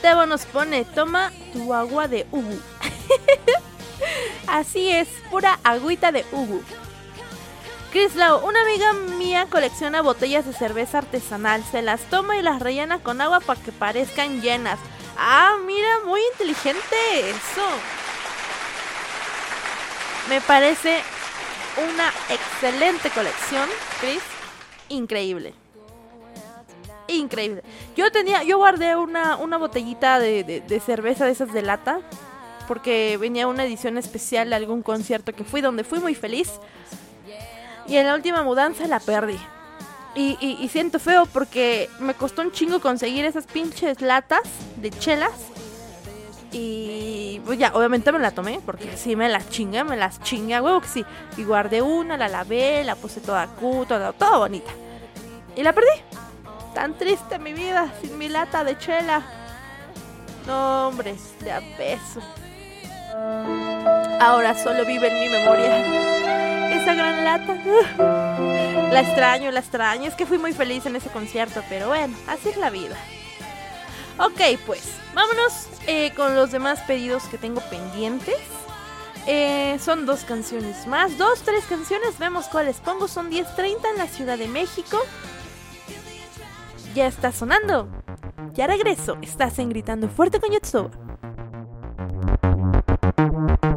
[0.02, 2.58] Tebo nos pone, toma tu agua de ubu.
[4.46, 6.62] Así es, pura agüita de ubu.
[7.94, 11.62] Chris Lau, una amiga mía colecciona botellas de cerveza artesanal.
[11.70, 14.80] Se las toma y las rellena con agua para que parezcan llenas.
[15.16, 16.96] Ah, mira, muy inteligente
[17.30, 17.62] eso.
[20.28, 21.02] Me parece
[21.94, 23.68] una excelente colección,
[24.00, 24.22] Chris.
[24.88, 25.54] Increíble.
[27.06, 27.62] Increíble.
[27.96, 32.00] Yo tenía, yo guardé una, una botellita de, de- de cerveza de esas de lata.
[32.66, 36.50] Porque venía una edición especial de algún concierto que fui donde fui muy feliz.
[37.86, 39.38] Y en la última mudanza la perdí.
[40.16, 44.42] Y, siento feo porque me costó un chingo conseguir esas pinches latas
[44.76, 45.32] de chelas.
[46.52, 50.60] Y pues ya, obviamente me la tomé porque sí me las chingué, me las chingué,
[50.60, 51.04] huevo que sí.
[51.36, 54.70] Y guardé una, la lavé, la puse toda cu, toda, toda bonita.
[55.56, 56.00] Y la perdí.
[56.74, 59.22] Tan triste mi vida sin mi lata de chela.
[60.46, 61.60] No, hombre, de a.
[64.20, 66.74] Ahora solo vive en mi memoria.
[66.74, 67.54] Esa gran lata.
[68.92, 70.06] La extraño, la extraño.
[70.06, 72.96] Es que fui muy feliz en ese concierto, pero bueno, así es la vida.
[74.18, 74.84] Ok, pues,
[75.14, 78.38] vámonos eh, con los demás pedidos que tengo pendientes.
[79.26, 83.08] Eh, son dos canciones más, dos, tres canciones, vemos cuáles pongo.
[83.08, 84.98] Son 10.30 en la Ciudad de México.
[86.94, 87.88] Ya está sonando.
[88.52, 89.16] Ya regreso.
[89.22, 90.90] Estás en Gritando Fuerte con Yotsuba.
[93.16, 93.73] Estás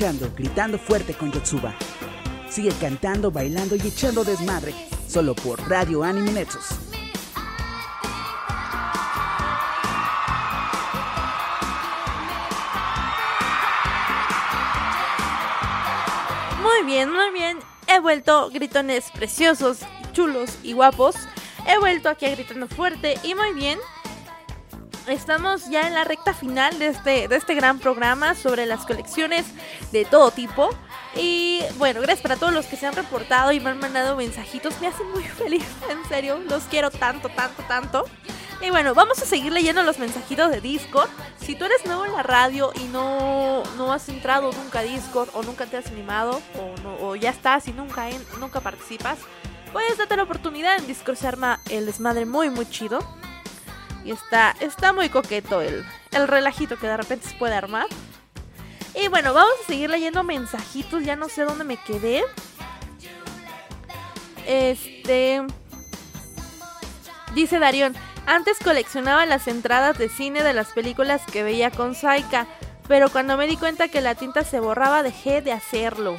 [0.00, 1.74] Gritando Fuerte con Yotsuba.
[2.48, 4.74] Sigue cantando, bailando y echando desmadre.
[5.06, 6.68] Solo por Radio Anime Nexus.
[16.62, 17.58] Muy bien, muy bien.
[17.86, 19.80] He vuelto gritones preciosos,
[20.14, 21.14] chulos y guapos.
[21.66, 23.78] He vuelto aquí a gritando fuerte y muy bien.
[25.06, 29.44] Estamos ya en la recta final de este, de este gran programa sobre las colecciones
[29.92, 30.70] de todo tipo.
[31.16, 34.80] Y bueno, gracias para todos los que se han reportado y me han mandado mensajitos.
[34.80, 36.38] Me hacen muy feliz, en serio.
[36.48, 38.04] Los quiero tanto, tanto, tanto.
[38.62, 41.08] Y bueno, vamos a seguir leyendo los mensajitos de Discord.
[41.40, 45.30] Si tú eres nuevo en la radio y no, no has entrado nunca a Discord
[45.32, 49.18] o nunca te has animado o, no- o ya estás y nunca, en- nunca participas,
[49.72, 50.76] pues date la oportunidad.
[50.78, 52.98] En Discord se arma el desmadre muy, muy chido.
[54.04, 57.86] Y está, está muy coqueto el, el relajito que de repente se puede armar.
[58.94, 61.04] Y bueno, vamos a seguir leyendo mensajitos.
[61.04, 62.24] Ya no sé dónde me quedé.
[64.46, 65.42] Este.
[67.34, 67.94] Dice Darión.
[68.26, 72.46] Antes coleccionaba las entradas de cine de las películas que veía con Saika.
[72.88, 76.16] Pero cuando me di cuenta que la tinta se borraba, dejé de hacerlo.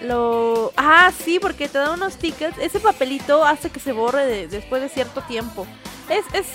[0.00, 0.72] Lo.
[0.76, 2.56] Ah, sí, porque te da unos tickets.
[2.58, 5.66] Ese papelito hace que se borre de- después de cierto tiempo.
[6.08, 6.46] Es, es,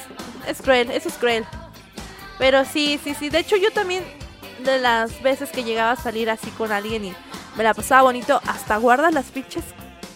[0.48, 1.46] es cruel, eso es cruel.
[2.38, 3.30] Pero sí, sí, sí.
[3.30, 4.04] De hecho, yo también,
[4.64, 7.14] de las veces que llegaba a salir así con alguien y
[7.56, 9.64] me la pasaba bonito, hasta guardas las pinches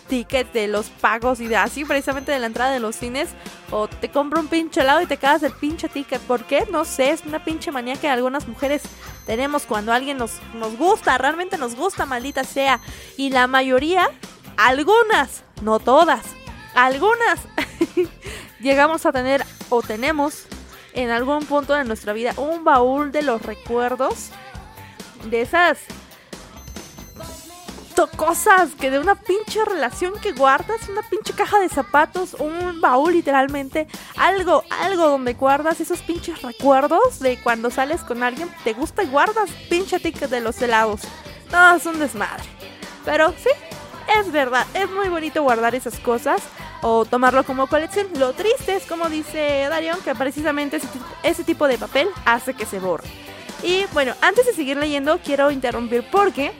[0.08, 3.30] tickets de los pagos y de así, precisamente de la entrada de los cines.
[3.72, 6.22] O te compro un pinche helado y te quedas el pinche ticket.
[6.22, 6.68] ¿Por qué?
[6.72, 8.84] No sé, es una pinche manía que algunas mujeres
[9.26, 12.80] tenemos cuando alguien nos, nos gusta, realmente nos gusta, maldita sea.
[13.18, 14.10] Y la mayoría,
[14.58, 16.24] algunas, no todas,
[16.76, 17.40] algunas,
[18.64, 20.46] llegamos a tener o tenemos
[20.94, 24.30] en algún punto de nuestra vida un baúl de los recuerdos
[25.30, 25.78] de esas
[28.18, 33.14] cosas que de una pinche relación que guardas, una pinche caja de zapatos, un baúl
[33.14, 33.88] literalmente,
[34.18, 39.08] algo, algo donde guardas esos pinches recuerdos de cuando sales con alguien, te gusta y
[39.08, 41.02] guardas pinche ticket de los helados.
[41.52, 42.44] No, es un desmadre.
[43.06, 43.50] Pero sí,
[44.20, 46.42] es verdad, es muy bonito guardar esas cosas
[46.84, 48.08] o tomarlo como colección.
[48.20, 50.80] Lo triste es, como dice Darion, que precisamente
[51.24, 53.08] ese, tipo- de papel hace que se borre.
[53.64, 56.54] Y bueno, antes de seguir leyendo, quiero interrumpir porque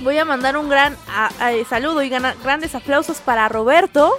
[0.00, 1.30] Voy a mandar un gran a-
[1.68, 4.16] saludo y gana- grandes aplausos para Roberto.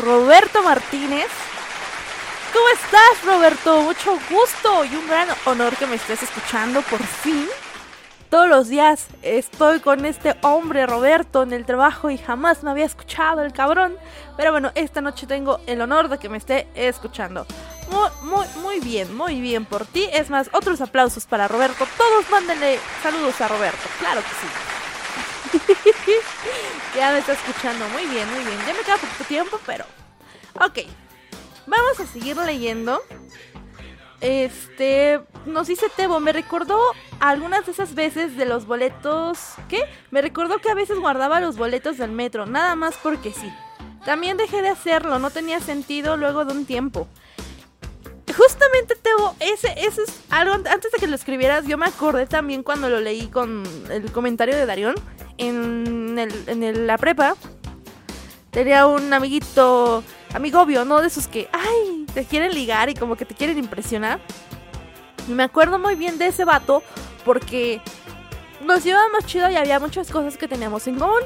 [0.00, 1.26] Roberto Martínez.
[2.52, 3.82] ¿Cómo estás, Roberto?
[3.82, 7.48] Mucho gusto y un gran honor que me estés escuchando por fin.
[8.30, 12.84] Todos los días estoy con este hombre Roberto en el trabajo y jamás me había
[12.84, 13.96] escuchado el cabrón.
[14.36, 17.46] Pero bueno, esta noche tengo el honor de que me esté escuchando.
[17.90, 20.08] Muy, muy, muy bien, muy bien por ti.
[20.12, 21.86] Es más, otros aplausos para Roberto.
[21.96, 23.88] Todos mándenle saludos a Roberto.
[24.00, 25.62] Claro que sí.
[26.96, 27.88] ya me está escuchando.
[27.90, 28.58] Muy bien, muy bien.
[28.66, 29.84] Ya me queda poquito tiempo, pero...
[30.54, 30.80] Ok.
[31.66, 33.00] Vamos a seguir leyendo.
[34.26, 36.80] Este, nos dice Tebo, me recordó
[37.20, 39.54] algunas de esas veces de los boletos.
[39.68, 39.84] ¿Qué?
[40.10, 43.52] Me recordó que a veces guardaba los boletos del metro, nada más porque sí.
[44.04, 47.06] También dejé de hacerlo, no tenía sentido luego de un tiempo.
[48.36, 50.54] Justamente, Tebo, ese, ese es algo.
[50.54, 53.62] Antes de que lo escribieras, yo me acordé también cuando lo leí con
[53.92, 54.96] el comentario de Darión
[55.38, 56.16] en,
[56.84, 57.36] la prepa.
[58.50, 60.02] Tenía un amiguito,
[60.34, 61.00] amigo obvio, ¿no?
[61.00, 64.20] De esos que, ay, te quieren ligar y como que te quieren impresionar.
[65.28, 66.82] Me acuerdo muy bien de ese vato
[67.26, 67.82] porque
[68.64, 71.20] nos llevábamos chido y había muchas cosas que teníamos en común.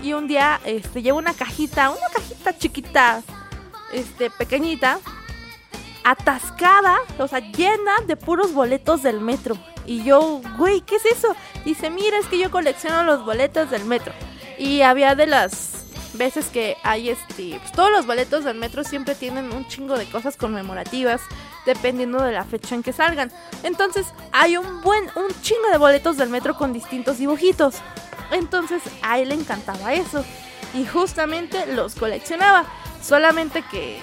[0.00, 3.22] Y un día, este, llevo una cajita, una cajita chiquita,
[3.92, 5.00] este, pequeñita,
[6.04, 9.56] atascada, o sea, llena de puros boletos del metro.
[9.86, 11.34] Y yo, güey, ¿qué es eso?
[11.64, 14.12] Dice, mira, es que yo colecciono los boletos del metro.
[14.56, 15.81] Y había de las
[16.14, 20.06] veces que hay este, pues, todos los boletos del metro siempre tienen un chingo de
[20.06, 21.20] cosas conmemorativas
[21.66, 23.30] dependiendo de la fecha en que salgan.
[23.62, 27.76] Entonces, hay un buen un chingo de boletos del metro con distintos dibujitos.
[28.30, 30.24] Entonces, a él le encantaba eso
[30.74, 32.64] y justamente los coleccionaba.
[33.02, 34.00] Solamente que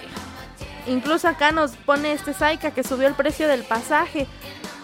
[0.87, 4.27] incluso acá nos pone este Saika que subió el precio del pasaje.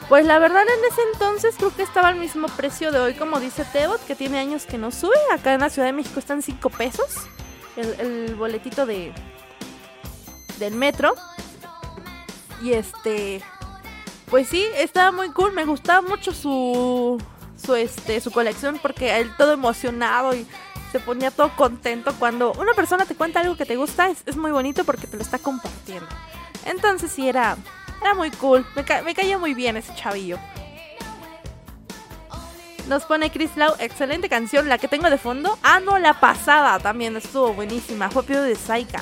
[0.10, 3.40] Pues la verdad en ese entonces creo que estaba al mismo precio de hoy, como
[3.40, 5.16] dice Tebot, que tiene años que no sube.
[5.34, 7.28] Acá en la Ciudad de México están 5 pesos
[7.76, 9.14] el, el boletito de
[10.60, 11.16] del metro.
[12.62, 13.42] Y este,
[14.30, 15.54] pues sí, estaba muy cool.
[15.54, 17.22] Me gustaba mucho su
[17.58, 20.46] su este su colección porque él todo emocionado y
[20.92, 24.38] se ponía todo contento cuando una persona te cuenta algo que te gusta es, es
[24.38, 26.08] muy bonito porque te lo está compartiendo.
[26.66, 27.58] Entonces sí era
[28.02, 28.66] era muy cool.
[28.76, 30.38] Me, ca- me caía muy bien ese chavillo.
[32.88, 35.58] Nos pone Chris Lau, excelente canción, la que tengo de fondo.
[35.64, 38.10] Ah, no, la pasada también estuvo buenísima.
[38.12, 39.02] Fue Pío de Saika.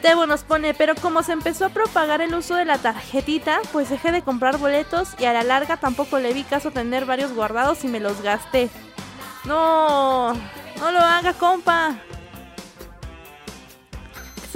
[0.00, 3.90] Tebo nos pone, pero como se empezó a propagar el uso de la tarjetita, pues
[3.90, 7.84] dejé de comprar boletos y a la larga tampoco le vi caso tener varios guardados
[7.84, 8.70] y me los gasté.
[9.44, 11.96] No, no lo haga, compa.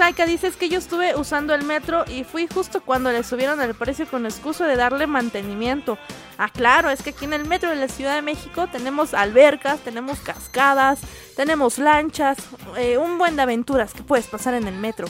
[0.00, 3.74] Saika dices que yo estuve usando el metro y fui justo cuando le subieron el
[3.74, 5.98] precio con excusa de darle mantenimiento.
[6.38, 9.80] Ah, claro, es que aquí en el metro de la Ciudad de México tenemos albercas,
[9.80, 11.00] tenemos cascadas,
[11.36, 12.38] tenemos lanchas,
[12.78, 15.06] eh, un buen de aventuras que puedes pasar en el metro.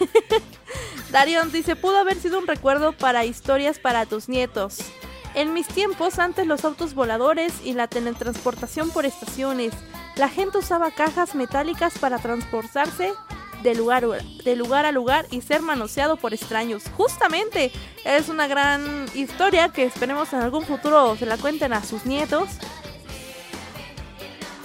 [1.12, 4.78] Darion dice, pudo haber sido un recuerdo para historias para tus nietos.
[5.34, 9.74] En mis tiempos, antes los autos voladores y la teletransportación por estaciones,
[10.16, 13.12] la gente usaba cajas metálicas para transportarse
[13.64, 16.84] de lugar, de lugar a lugar y ser manoseado por extraños.
[16.96, 17.72] Justamente,
[18.04, 22.50] es una gran historia que esperemos en algún futuro se la cuenten a sus nietos.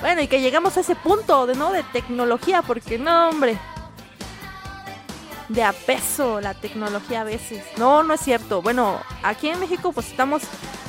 [0.01, 3.57] Bueno, y que llegamos a ese punto de no de tecnología, porque no, hombre.
[5.47, 7.63] De a peso la tecnología a veces.
[7.77, 8.61] No, no es cierto.
[8.61, 10.43] Bueno, aquí en México pues estamos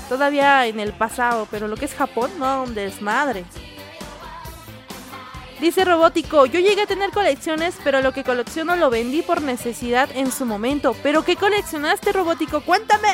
[0.09, 3.45] todavía en el pasado, pero lo que es Japón, no, un desmadre.
[5.61, 10.09] Dice Robótico, yo llegué a tener colecciones, pero lo que colecciono lo vendí por necesidad
[10.15, 10.97] en su momento.
[11.03, 12.63] ¿Pero qué coleccionaste, Robótico?
[12.63, 13.09] Cuéntame.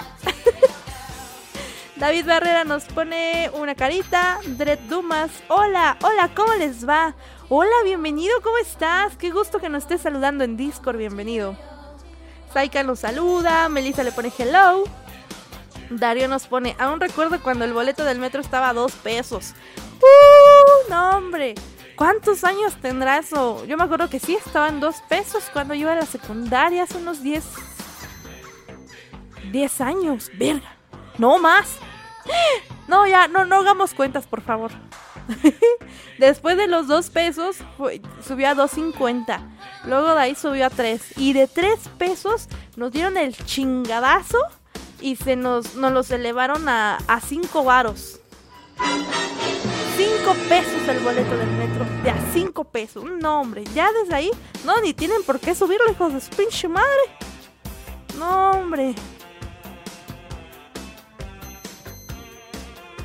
[1.96, 4.38] David Barrera nos pone una carita.
[4.46, 7.16] Dred Dumas, hola, hola, ¿cómo les va?
[7.48, 9.16] Hola, bienvenido, ¿cómo estás?
[9.16, 11.56] Qué gusto que nos estés saludando en Discord, bienvenido.
[12.54, 14.84] Saika nos saluda, Melissa le pone hello.
[15.90, 19.54] Darío nos pone, aún recuerdo cuando el boleto del metro estaba a dos pesos.
[20.00, 20.90] ¡Uh!
[20.90, 21.56] No, hombre.
[21.96, 23.64] ¿Cuántos años tendrá eso?
[23.64, 26.82] Yo me acuerdo que sí, estaba en dos pesos cuando yo iba a la secundaria,
[26.82, 27.44] hace unos 10...
[29.50, 30.76] 10 años, verga.
[31.18, 31.78] No más.
[32.88, 34.70] No, ya, no, no hagamos cuentas, por favor.
[36.18, 37.56] Después de los dos pesos,
[38.24, 39.40] subió a 2.50.
[39.86, 41.18] Luego de ahí subió a 3.
[41.18, 44.38] Y de 3 pesos nos dieron el chingadazo
[45.00, 48.20] y se nos, nos los elevaron a, a 5 varos.
[49.96, 51.86] 5 pesos el boleto del metro.
[52.02, 53.02] De a 5 pesos.
[53.04, 53.64] No, hombre.
[53.74, 54.30] Ya desde ahí.
[54.64, 57.00] No, ni tienen por qué subirlo, hijos de su madre.
[58.18, 58.94] No, hombre.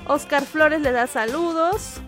[0.06, 2.02] Oscar Flores le da saludos.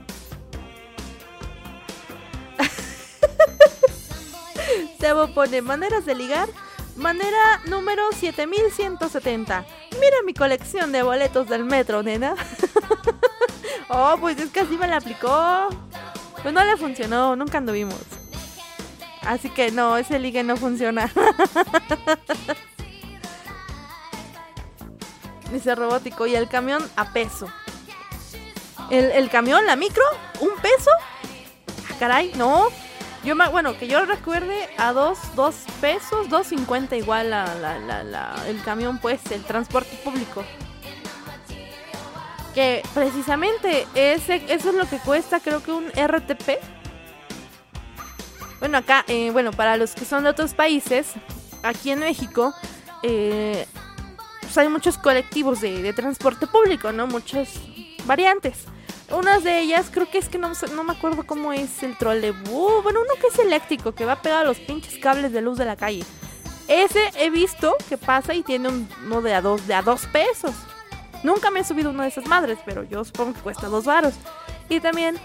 [4.99, 6.49] Tebo pone maneras de ligar.
[6.97, 9.65] Manera número 7170.
[10.01, 12.35] Mira mi colección de boletos del metro, nena.
[13.89, 15.69] oh, pues es que así me la aplicó.
[16.41, 17.95] Pues no le funcionó, nunca anduvimos.
[19.21, 21.09] Así que no, ese ligue no funciona.
[25.51, 26.27] Dice robótico.
[26.27, 27.47] Y el camión a peso.
[28.89, 30.03] El, el camión, la micro,
[30.41, 30.91] un peso.
[31.89, 32.67] Ah, caray, no.
[33.23, 38.03] Yo bueno, que yo recuerde a dos, dos pesos, dos cincuenta igual la, la- la-
[38.03, 40.43] la- el camión, pues, el transporte público.
[42.53, 46.59] Que precisamente ese, eso es lo que cuesta, creo que un RTP.
[48.59, 51.13] Bueno, acá, eh, bueno, para los que son de otros países,
[51.63, 52.53] aquí en México,
[53.01, 53.65] eh,
[54.41, 57.07] pues hay muchos colectivos de, transporte público, ¿no?
[57.07, 57.49] Muchas
[58.05, 58.65] variantes.
[59.11, 62.83] Unas de ellas, creo que es que no, no me acuerdo cómo es el trolebús.
[62.83, 65.65] Bueno, uno que es eléctrico, que va pegado a los pinches cables de luz de
[65.65, 66.03] la calle.
[66.67, 70.05] Ese he visto que pasa y tiene un- uno de a dos, de a dos
[70.07, 70.53] pesos.
[71.23, 74.13] Nunca me he subido uno de esas madres, pero yo supongo que cuesta dos varos.
[74.69, 75.17] Y también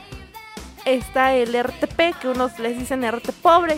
[0.84, 3.76] está el RTP, que unos les dicen RT pobre,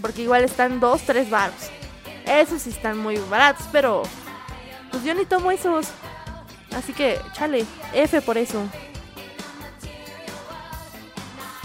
[0.00, 1.70] porque igual están dos, tres varos.
[2.26, 4.02] Esos sí están muy baratos, pero
[4.90, 5.88] pues yo ni tomo esos.
[6.74, 7.64] Así que, chale,
[7.94, 8.62] F por eso.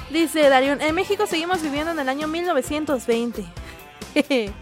[0.10, 3.46] Dice Darion, en México seguimos viviendo en el año 1920.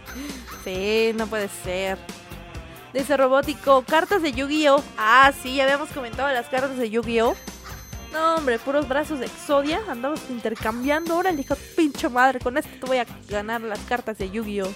[0.63, 1.99] sí, no puede ser.
[2.93, 4.83] Dice Robótico, cartas de Yu-Gi-Oh!
[4.97, 7.35] Ah, sí, ya habíamos comentado las cartas de Yu-Gi-Oh!
[8.11, 9.81] No, hombre, puros brazos de Exodia.
[9.87, 11.13] Andamos intercambiando.
[11.13, 14.73] Ahora, hijo de pinche madre, con esto te voy a ganar las cartas de Yu-Gi-Oh!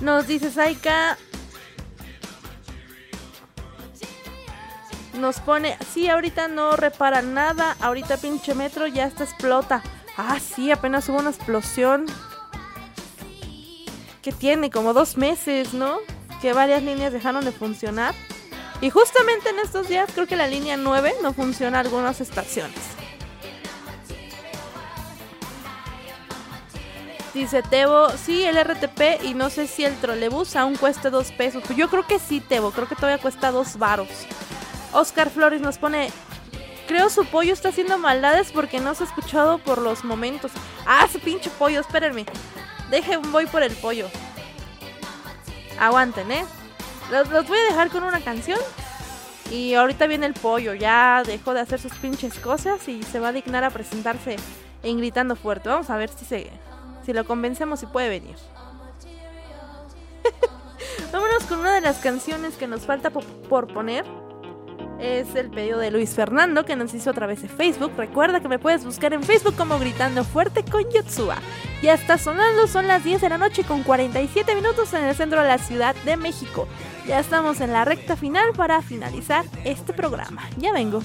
[0.00, 1.18] Nos dice Saika.
[5.14, 7.76] Nos pone, sí, ahorita no repara nada.
[7.80, 9.82] Ahorita pinche metro ya está explota.
[10.16, 12.06] Ah, sí, apenas hubo una explosión.
[14.22, 15.98] Que tiene como dos meses, ¿no?
[16.40, 18.14] Que varias líneas dejaron de funcionar.
[18.80, 22.78] Y justamente en estos días creo que la línea 9 no funciona algunas estaciones.
[27.34, 31.62] Dice Tebo, sí, el RTP y no sé si el trolebús aún cuesta dos pesos.
[31.76, 34.08] Yo creo que sí, Tebo, creo que todavía cuesta dos varos.
[34.92, 36.10] Oscar Flores nos pone,
[36.88, 40.50] creo su pollo está haciendo maldades porque no se ha escuchado por los momentos.
[40.86, 42.26] Ah, ese pinche pollo, espérenme.
[42.90, 44.08] Dejen, voy por el pollo.
[45.78, 46.44] Aguanten, ¿eh?
[47.10, 48.58] Los, los voy a dejar con una canción.
[49.50, 50.74] Y ahorita viene el pollo.
[50.74, 54.36] Ya dejó de hacer sus pinches cosas y se va a dignar a presentarse
[54.82, 55.68] en gritando fuerte.
[55.68, 56.50] Vamos a ver si se,
[57.04, 58.36] si lo convencemos y puede venir.
[61.12, 64.04] Vámonos con una de las canciones que nos falta po- por poner.
[65.00, 67.92] Es el pedido de Luis Fernando que nos hizo a través de Facebook.
[67.96, 71.38] Recuerda que me puedes buscar en Facebook como Gritando Fuerte con Yotsuba.
[71.82, 75.40] Ya está sonando, son las 10 de la noche con 47 minutos en el centro
[75.40, 76.68] de la Ciudad de México.
[77.06, 80.42] Ya estamos en la recta final para finalizar este programa.
[80.58, 81.02] Ya vengo.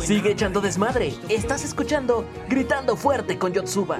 [0.00, 1.12] Sigue echando desmadre.
[1.28, 3.98] Estás escuchando Gritando Fuerte con Yotsuba.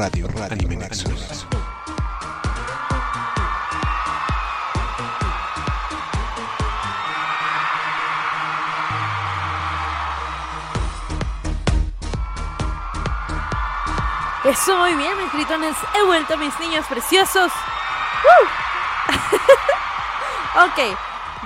[0.00, 1.46] Radio, Radio Anime Nexus.
[14.42, 15.76] Eso muy bien, mis gritones.
[15.94, 17.52] He vuelto, mis niños preciosos.
[18.24, 18.46] ¡Uh!
[20.64, 20.96] ok,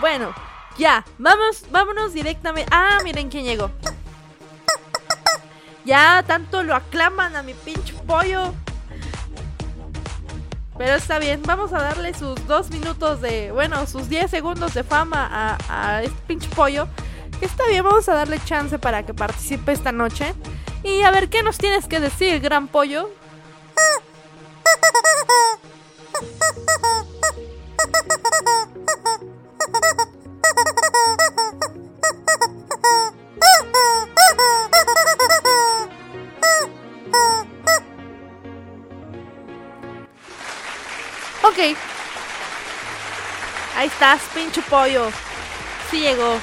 [0.00, 0.32] bueno,
[0.78, 1.04] ya.
[1.18, 2.70] Vamos, vámonos directamente.
[2.72, 3.72] Ah, miren quién llegó.
[5.84, 8.54] Ya tanto lo aclaman a mi pinche pollo.
[10.76, 14.82] Pero está bien, vamos a darle sus dos minutos de, bueno, sus 10 segundos de
[14.82, 16.88] fama a, este pinche pollo.
[17.40, 20.34] Está bien, vamos a darle chance para que participe esta noche.
[20.82, 23.10] Y a ver, ¿qué nos tienes que decir, gran pollo?
[41.42, 41.58] Ok.
[43.76, 45.10] Ahí estás, pinche pollo.
[45.90, 46.38] Sí llegó.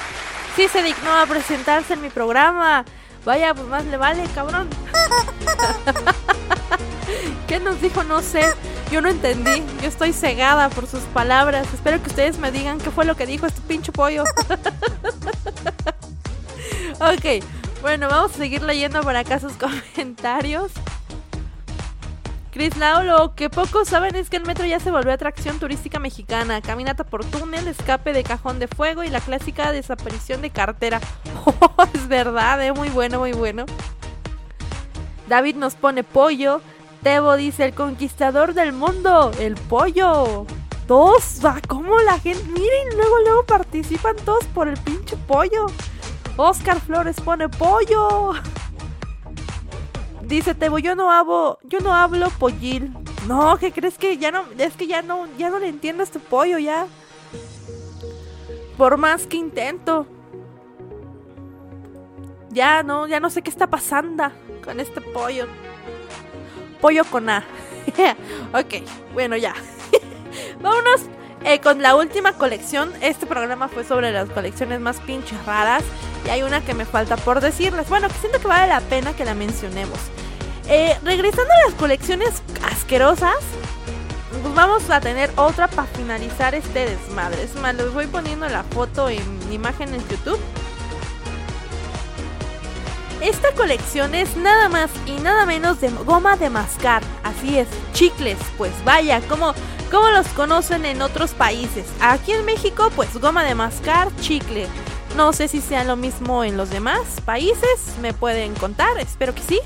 [0.54, 2.84] Sí se dignó a presentarse en mi programa.
[3.24, 4.68] Vaya, pues más le vale, cabrón.
[7.48, 8.04] ¿Qué nos dijo?
[8.04, 8.44] No sé.
[8.90, 9.62] Yo no entendí.
[9.82, 11.66] Yo estoy cegada por sus palabras.
[11.74, 14.24] Espero que ustedes me digan qué fue lo que dijo este pinche pollo.
[17.00, 17.44] ok.
[17.82, 19.52] Bueno, vamos a seguir leyendo por acá sus
[19.96, 20.70] comentarios.
[22.52, 25.98] Chris Lau, lo que pocos saben es que el metro ya se volvió atracción turística
[25.98, 26.60] mexicana.
[26.60, 31.00] Caminata por túnel, escape de cajón de fuego y la clásica desaparición de cartera.
[31.44, 33.66] Oh, es verdad, eh, muy bueno, muy bueno.
[35.28, 36.60] David nos pone pollo.
[37.02, 40.46] Tebo dice el conquistador del mundo, el pollo.
[40.86, 42.44] Todos, ah, ¿cómo la gente?
[42.44, 45.66] Miren, luego, luego participan todos por el pinche pollo.
[46.36, 48.32] Oscar Flores pone pollo.
[50.22, 52.92] Dice Tebo, yo no hablo, yo no hablo pollil.
[53.26, 56.04] No, ¿qué crees que ya no, es que ya no, ya no le entiendo a
[56.04, 56.86] este pollo ya.
[58.78, 60.06] Por más que intento.
[62.50, 64.24] Ya no, ya no sé qué está pasando
[64.64, 65.46] con este pollo.
[66.80, 67.44] Pollo con A.
[68.54, 68.82] ok,
[69.12, 69.54] bueno ya.
[70.60, 71.02] Vámonos
[71.44, 72.92] eh, con la última colección.
[73.00, 75.82] Este programa fue sobre las colecciones más pinches raras.
[76.26, 77.88] Y hay una que me falta por decirles.
[77.88, 79.98] Bueno, que siento que vale la pena que la mencionemos.
[80.68, 83.36] Eh, regresando a las colecciones asquerosas,
[84.30, 87.42] pues vamos a tener otra para finalizar este desmadre.
[87.42, 90.38] Es más, les voy poniendo la foto en imagen en YouTube.
[93.22, 97.04] Esta colección es nada más y nada menos de goma de mascar.
[97.22, 98.36] Así es, chicles.
[98.58, 99.54] Pues vaya, como,
[99.92, 101.86] los conocen en otros países.
[102.00, 104.66] Aquí en México, pues goma de mascar, chicle.
[105.16, 107.94] No sé si sea lo mismo en los demás países.
[108.00, 109.60] Me pueden contar, espero que sí.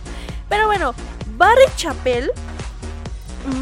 [0.50, 0.94] Pero bueno,
[1.38, 2.32] Barry Chapel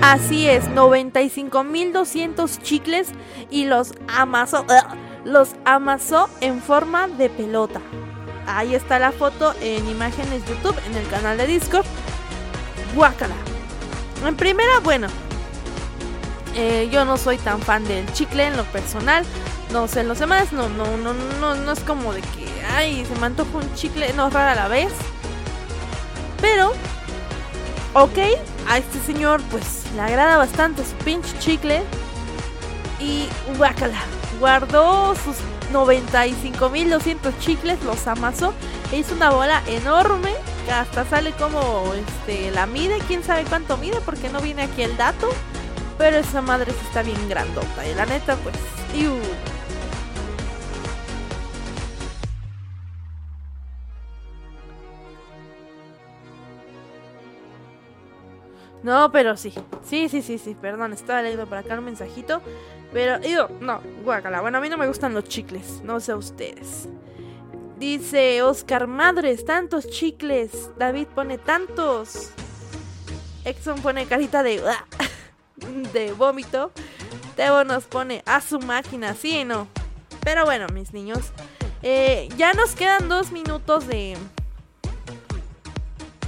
[0.02, 3.08] Así es, 95.200 chicles
[3.50, 4.66] y los amasó,
[5.24, 7.80] los amasó en forma de pelota.
[8.46, 11.86] Ahí está la foto en imágenes YouTube en el canal de Discord.
[12.94, 13.36] Guácala.
[14.26, 15.08] En primera, bueno,
[16.56, 19.26] eh, yo no soy tan fan del chicle en lo personal.
[19.74, 23.16] No sé, los demás no, no, no, no, no es como de que, ay, se
[23.16, 24.94] me antoja un chicle, no rara a la vez.
[26.40, 26.74] Pero,
[27.94, 28.20] ok,
[28.70, 31.82] a este señor pues le agrada bastante su pinche chicle.
[33.00, 33.28] Y
[33.58, 33.98] guácala,
[34.40, 35.38] guardó sus
[35.74, 38.54] 95.200 chicles, los amasó
[38.92, 40.36] e hizo una bola enorme
[40.66, 44.84] que hasta sale como este la mide, quién sabe cuánto mide porque no viene aquí
[44.84, 45.30] el dato,
[45.98, 48.56] pero esa madre sí está bien grandota y la neta pues,
[48.96, 49.14] iu.
[58.84, 59.54] No, pero sí.
[59.84, 60.56] Sí, sí, sí, sí.
[60.60, 62.42] Perdón, estaba leyendo por acá un mensajito.
[62.92, 64.42] Pero, digo, no, guácala.
[64.42, 65.82] Bueno, a mí no me gustan los chicles.
[65.84, 66.88] No sé a ustedes.
[67.80, 70.70] Dice Oscar, madres, tantos chicles.
[70.78, 72.30] David pone tantos.
[73.46, 74.62] Exxon pone carita de.
[75.94, 76.72] de vómito.
[77.36, 79.68] Tebo nos pone a su máquina, sí y no.
[80.24, 81.32] Pero bueno, mis niños.
[81.82, 84.18] eh, ya nos quedan dos minutos de.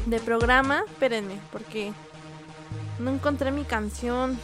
[0.06, 0.84] de programa.
[0.88, 1.94] Espérenme, porque.
[3.00, 4.40] No encontré mi canción.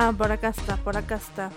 [0.00, 1.50] Ah, por acá está, por acá está.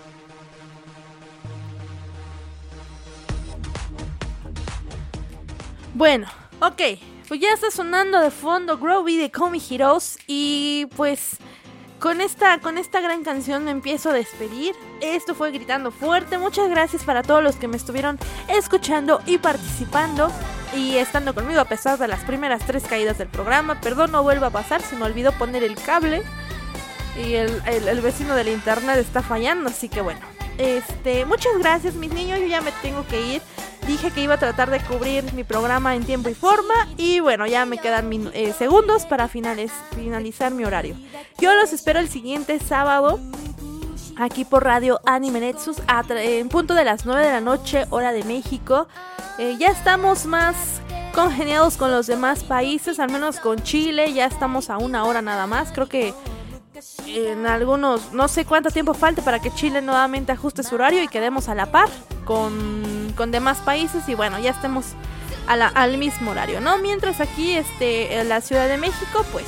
[5.94, 6.26] Bueno,
[6.60, 6.82] ok.
[7.28, 10.18] Pues ya está sonando de fondo Groovy de Comi Heroes.
[10.26, 11.36] Y pues
[12.02, 14.74] con esta, con esta gran canción me empiezo a despedir.
[15.00, 16.36] Esto fue Gritando Fuerte.
[16.36, 18.18] Muchas gracias para todos los que me estuvieron
[18.48, 20.30] escuchando y participando.
[20.74, 23.80] Y estando conmigo a pesar de las primeras tres caídas del programa.
[23.80, 24.82] Perdón, no vuelva a pasar.
[24.82, 26.22] Se me olvidó poner el cable.
[27.16, 29.68] Y el, el- el vecino del internet está fallando.
[29.70, 30.20] Así que bueno.
[30.58, 32.38] Este, muchas gracias mis niños.
[32.40, 33.42] Yo ya me tengo que ir.
[33.86, 36.74] Dije que iba a tratar de cubrir mi programa en tiempo y forma.
[36.96, 40.94] Y bueno, ya me quedan min- eh, segundos para finales, finalizar mi horario.
[41.38, 43.18] Yo los espero el siguiente sábado.
[44.18, 48.22] Aquí por Radio Anime tra- en punto de las 9 de la noche, hora de
[48.24, 48.86] México.
[49.38, 50.54] Eh, ya estamos más
[51.14, 54.12] congeniados con los demás países, al menos con Chile.
[54.12, 55.72] Ya estamos a una hora nada más.
[55.72, 56.14] Creo que
[57.06, 61.08] en algunos, no sé cuánto tiempo falte para que Chile nuevamente ajuste su horario y
[61.08, 61.88] quedemos a la par
[62.24, 64.86] con, con demás países y bueno, ya estemos
[65.46, 66.78] a al mismo horario, ¿no?
[66.78, 69.46] Mientras aquí, este, la Ciudad de México, pues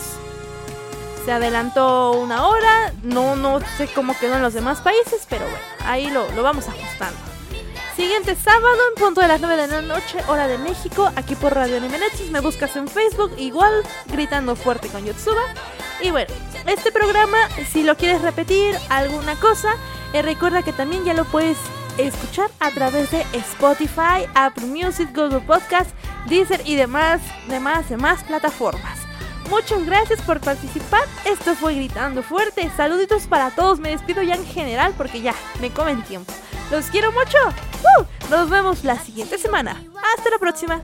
[1.24, 5.66] Se adelantó una hora, no, no sé cómo quedó en los demás países, pero bueno,
[5.86, 7.16] ahí lo, lo vamos ajustando.
[7.96, 11.54] Siguiente sábado, en punto de las 9 de la noche, hora de México, aquí por
[11.54, 13.72] Radio Anime Nexus, me buscas en Facebook, igual,
[14.08, 15.42] gritando fuerte con Yotsuba.
[16.00, 16.32] Y bueno,
[16.66, 17.38] este programa,
[17.70, 19.74] si lo quieres repetir, alguna cosa,
[20.12, 21.56] eh, recuerda que también ya lo puedes
[21.98, 25.90] escuchar a través de Spotify, Apple Music, Google Podcast,
[26.26, 28.98] Deezer y demás, demás, demás plataformas.
[29.50, 31.02] Muchas gracias por participar.
[31.24, 32.70] Esto fue Gritando Fuerte.
[32.76, 33.78] Saluditos para todos.
[33.78, 36.32] Me despido ya en general porque ya me comen tiempo.
[36.70, 37.38] Los quiero mucho.
[37.98, 38.04] ¡Uh!
[38.30, 39.82] Nos vemos la siguiente semana.
[40.16, 40.82] Hasta la próxima.